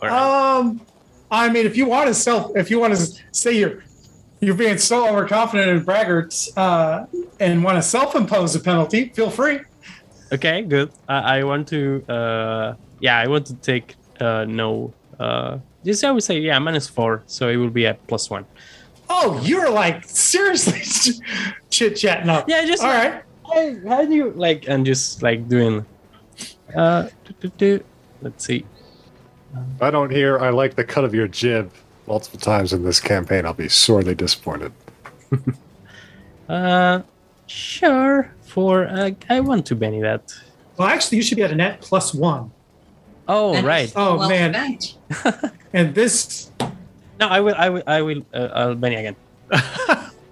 [0.00, 0.86] or Um
[1.30, 3.02] I mean if you want to self if you want to
[3.32, 3.84] say you're
[4.40, 7.06] you're being so overconfident and braggarts uh
[7.40, 9.60] and want to self-impose a penalty, feel free.
[10.32, 15.58] okay good I, I want to uh yeah i want to take uh no Uh,
[15.84, 18.46] just I would say yeah, minus four, so it will be a plus one.
[19.08, 20.82] Oh, you're like seriously
[21.70, 22.48] chit chatting up.
[22.48, 23.22] Yeah, just all like, right.
[23.52, 25.84] Hey, how do you like and just like doing?
[26.74, 27.84] Uh, do, do, do.
[28.20, 28.66] let's see.
[29.54, 31.72] If I don't hear I like the cut of your jib
[32.06, 34.72] multiple times in this campaign, I'll be sorely disappointed.
[36.48, 37.02] Uh,
[37.46, 38.32] sure.
[38.40, 40.32] For uh, I want to Benny that.
[40.78, 42.50] Well, actually, you should be at a net plus one.
[43.28, 43.92] Oh And right.
[43.94, 44.78] Oh, well man.
[45.74, 46.50] And this,
[47.20, 47.54] No, I will.
[47.56, 47.82] I will.
[47.86, 48.22] I will.
[48.32, 49.16] Uh, I'll Benny again.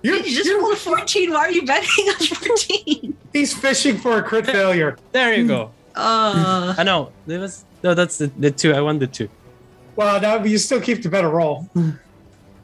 [0.03, 1.31] you, You just you- rolled 14.
[1.33, 3.17] Why are you betting on 14?
[3.33, 4.97] he's fishing for a crit failure.
[5.13, 5.71] There you go.
[5.95, 7.11] Uh, I know.
[7.27, 7.95] There was no.
[7.95, 8.73] That's the, the two.
[8.75, 9.29] I want the two.
[9.97, 11.69] Well, no, but you still keep the better roll.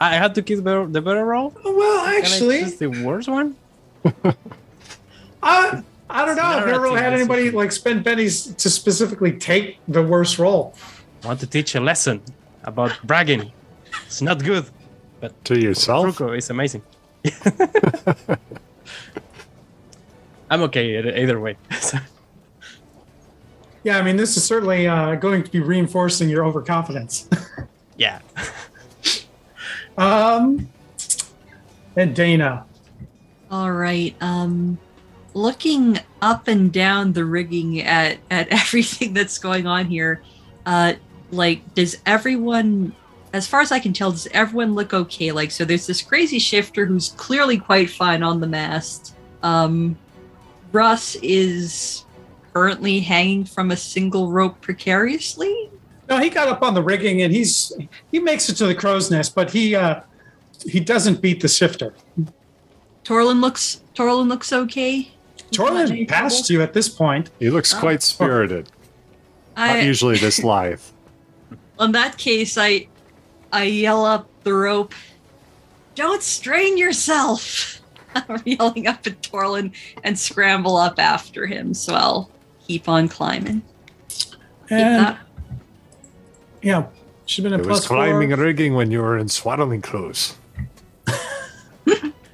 [0.00, 1.54] I had to keep the better, the better roll.
[1.64, 3.56] Well, Can I actually, choose the worst one.
[5.42, 6.42] I, I don't know.
[6.42, 10.74] I've never really had anybody like spend bennies to specifically take the worst roll.
[11.24, 12.20] I want to teach a lesson
[12.64, 13.50] about bragging.
[14.06, 14.66] It's not good.
[15.20, 16.16] But to yourself?
[16.18, 16.82] Fruko is amazing.
[20.50, 21.56] I'm okay either way.
[23.84, 27.28] Yeah, I mean, this is certainly uh, going to be reinforcing your overconfidence.
[27.96, 28.20] yeah.
[29.98, 30.68] um,
[31.96, 32.64] and Dana.
[33.50, 34.14] all right.
[34.20, 34.78] Um,
[35.34, 40.22] looking up and down the rigging at at everything that's going on here,
[40.64, 40.92] uh,
[41.32, 42.94] like does everyone,
[43.32, 45.32] as far as I can tell, does everyone look okay?
[45.32, 49.14] Like, so there's this crazy shifter who's clearly quite fine on the mast.
[49.42, 49.96] Um,
[50.72, 52.04] Russ is
[52.52, 55.70] currently hanging from a single rope precariously.
[56.08, 57.72] No, he got up on the rigging and he's
[58.10, 60.00] he makes it to the crow's nest, but he uh,
[60.66, 61.94] he doesn't beat the shifter.
[63.04, 65.10] Torlin looks Torlin looks okay.
[65.58, 66.52] Not Torlin passed trouble?
[66.52, 67.30] you at this point.
[67.38, 67.80] He looks Oh.
[67.80, 68.70] quite spirited.
[69.56, 70.80] Not usually this lithe.
[71.80, 72.88] in that case, I
[73.52, 74.94] I yell up the rope.
[75.94, 77.80] Don't strain yourself.
[78.14, 79.72] I'm yelling up at Torlin
[80.02, 81.74] and scramble up after him.
[81.74, 82.30] So I'll
[82.66, 83.62] keep on climbing.
[84.08, 84.38] Keep
[84.70, 85.18] And that-
[86.62, 86.86] yeah,
[87.26, 88.38] should have been a It was climbing four.
[88.44, 90.36] rigging when you were in swaddling clothes.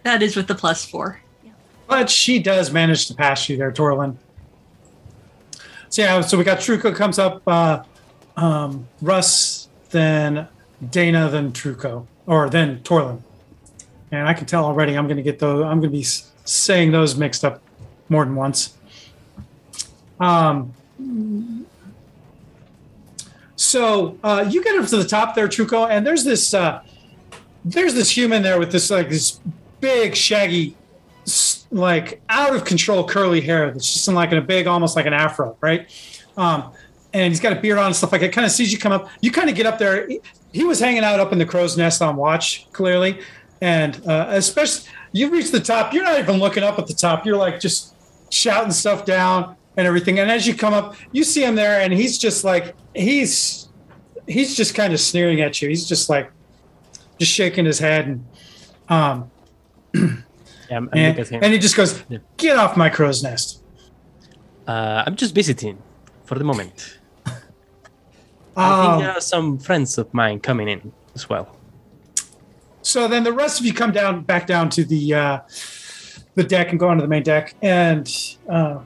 [0.03, 1.21] that is with the plus four.
[1.89, 4.16] But she does manage to pass you there, Torlin.
[5.89, 7.83] So yeah, so we got Truco comes up, uh,
[8.37, 10.47] um, Russ, then
[10.91, 13.22] Dana, then Truco, or then Torlin.
[14.11, 15.62] And I can tell already I'm going to get those.
[15.64, 17.62] I'm going to be saying those mixed up
[18.09, 18.76] more than once.
[20.18, 20.74] Um.
[23.57, 26.83] So uh, you get up to the top there, Truco, and there's this uh,
[27.64, 29.41] there's this human there with this like this
[29.81, 30.76] big shaggy
[31.70, 35.05] like out of control curly hair that's just in like in a big almost like
[35.05, 35.91] an afro right
[36.39, 36.72] um
[37.12, 38.93] and he's got a beard on and stuff like that kind of sees you come
[38.93, 40.09] up you kind of get up there
[40.53, 43.20] he, was hanging out up in the crow's nest on watch clearly
[43.61, 47.26] and uh, especially you reach the top you're not even looking up at the top
[47.26, 47.94] you're like just
[48.30, 51.92] shouting stuff down and everything and as you come up you see him there and
[51.92, 53.68] he's just like he's
[54.26, 56.30] he's just kind of sneering at you he's just like
[57.18, 58.26] just shaking his head and
[58.88, 59.30] um
[60.70, 61.44] Yeah, and, looking at him.
[61.44, 62.03] and he just goes,
[62.36, 63.62] "Get off my crow's nest."
[64.66, 65.78] Uh, I'm just visiting
[66.24, 66.97] for the moment.
[68.59, 71.57] I Um, think there are some friends of mine coming in as well.
[72.83, 75.39] so then the rest of you come down, back down to the uh,
[76.35, 77.55] the deck and go onto the main deck.
[77.63, 78.09] And
[78.49, 78.79] uh,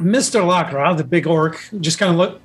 [0.00, 2.40] Mister Lakra, the big orc, just kind of look.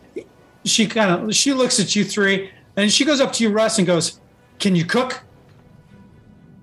[0.65, 3.77] She kind of she looks at you three, and she goes up to you, Russ,
[3.77, 4.19] and goes,
[4.59, 5.21] "Can you cook?"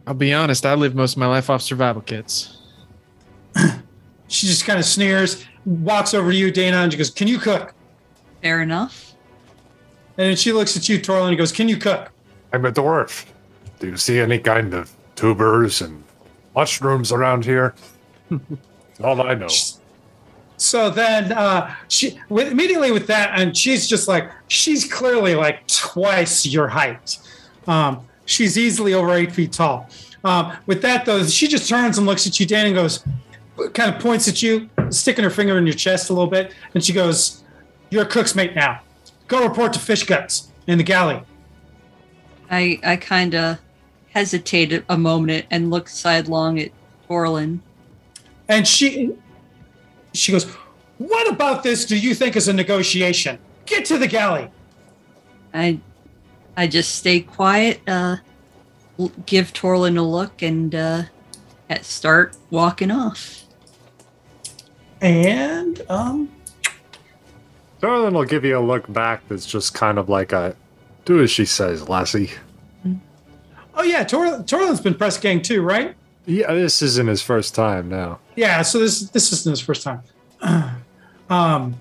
[0.07, 2.59] I'll be honest, I live most of my life off survival kits.
[4.29, 7.39] She just kind of sneers, walks over to you, Dana, and she goes, "Can you
[7.39, 7.75] cook?"
[8.43, 9.06] Fair enough.
[10.19, 12.11] And then she looks at you, Torlin, and goes, "Can you cook?"
[12.53, 13.27] I'm a dwarf.
[13.79, 16.03] Do you see any kind of tubers and
[16.55, 17.75] mushrooms around here?
[19.03, 19.49] All I know.
[20.57, 25.67] So then uh, she with, immediately with that, and she's just like she's clearly like
[25.67, 27.19] twice your height.
[27.67, 29.89] Um, she's easily over eight feet tall.
[30.25, 33.05] Um, with that though, she just turns and looks at you, Dan, and goes,
[33.75, 36.83] kind of points at you, sticking her finger in your chest a little bit, and
[36.83, 37.45] she goes,
[37.91, 38.81] "You're a cook's mate now.
[39.29, 41.22] Go report to Fish Guts in the galley."
[42.51, 43.59] I I kind of
[44.12, 46.70] hesitated a moment and looked sidelong at
[47.09, 47.61] Torlin.
[48.49, 49.12] And she
[50.14, 50.45] she goes,
[50.99, 51.85] "What about this?
[51.85, 53.39] Do you think is a negotiation?
[53.66, 54.51] Get to the galley."
[55.53, 55.81] I
[56.57, 58.16] I just stay quiet, uh,
[59.27, 61.03] give Torlin a look, and uh,
[61.83, 63.45] start walking off.
[65.01, 66.31] And um,
[67.87, 70.57] Darlin will give you a look back that's just kind of like a
[71.05, 72.30] Do as she says, lassie.
[73.74, 75.95] Oh yeah, Tor- Torlin's been press gang too, right?
[76.24, 78.18] Yeah, this isn't his first time now.
[78.34, 80.03] Yeah, so this this isn't his first time.
[81.30, 81.76] um,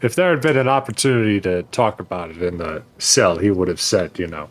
[0.00, 3.68] If there had been an opportunity to talk about it in the cell, he would
[3.68, 4.48] have said, you know,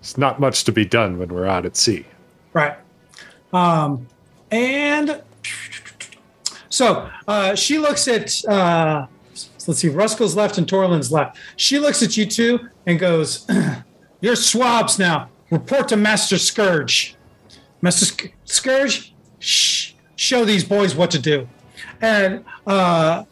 [0.00, 2.04] it's not much to be done when we're out at sea.
[2.52, 2.76] right.
[3.54, 4.06] Um,
[4.50, 5.22] and
[6.68, 9.06] so uh, she looks at uh,
[9.70, 11.38] let's see, Ruskull's left and Torlin's left.
[11.54, 13.46] She looks at you two and goes,
[14.20, 15.30] "You're swabs now.
[15.50, 17.14] Report to Master Scourge.
[17.80, 21.48] Master Sc- Scourge, shh, show these boys what to do."
[22.00, 23.24] And uh,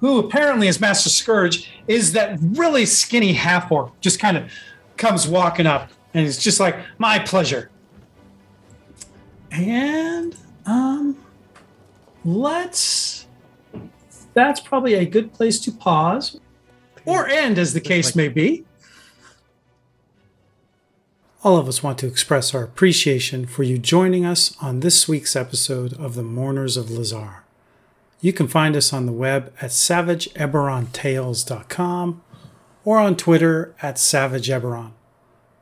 [0.00, 3.98] who apparently is Master Scourge is that really skinny half orc.
[4.00, 4.52] Just kind of
[4.98, 7.70] comes walking up, and it's just like, "My pleasure."
[9.50, 10.36] And
[10.66, 11.16] um,
[12.22, 13.19] let's.
[14.34, 16.38] That's probably a good place to pause
[17.04, 18.64] or end, as the case may be.
[21.42, 25.34] All of us want to express our appreciation for you joining us on this week's
[25.34, 27.44] episode of The Mourners of Lhazaar.
[28.20, 32.22] You can find us on the web at savageeberrontales.com
[32.84, 34.90] or on Twitter at savageeberron.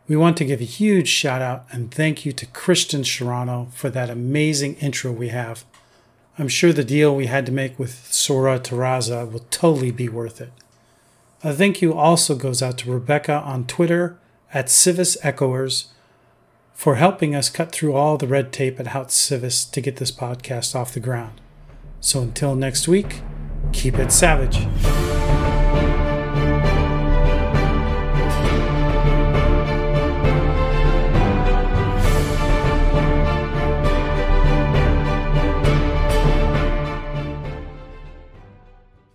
[0.08, 3.88] We want to give a huge shout out and thank you to Christian Sharano for
[3.90, 5.64] that amazing intro we have.
[6.38, 10.40] I'm sure the deal we had to make with Sora Teraza will totally be worth
[10.40, 10.52] it.
[11.42, 14.16] A thank you also goes out to Rebecca on Twitter
[14.54, 15.88] at Civis Echoers
[16.74, 20.12] for helping us cut through all the red tape at House Sivis to get this
[20.12, 21.40] podcast off the ground.
[22.00, 23.20] So until next week,
[23.72, 24.58] keep it savage.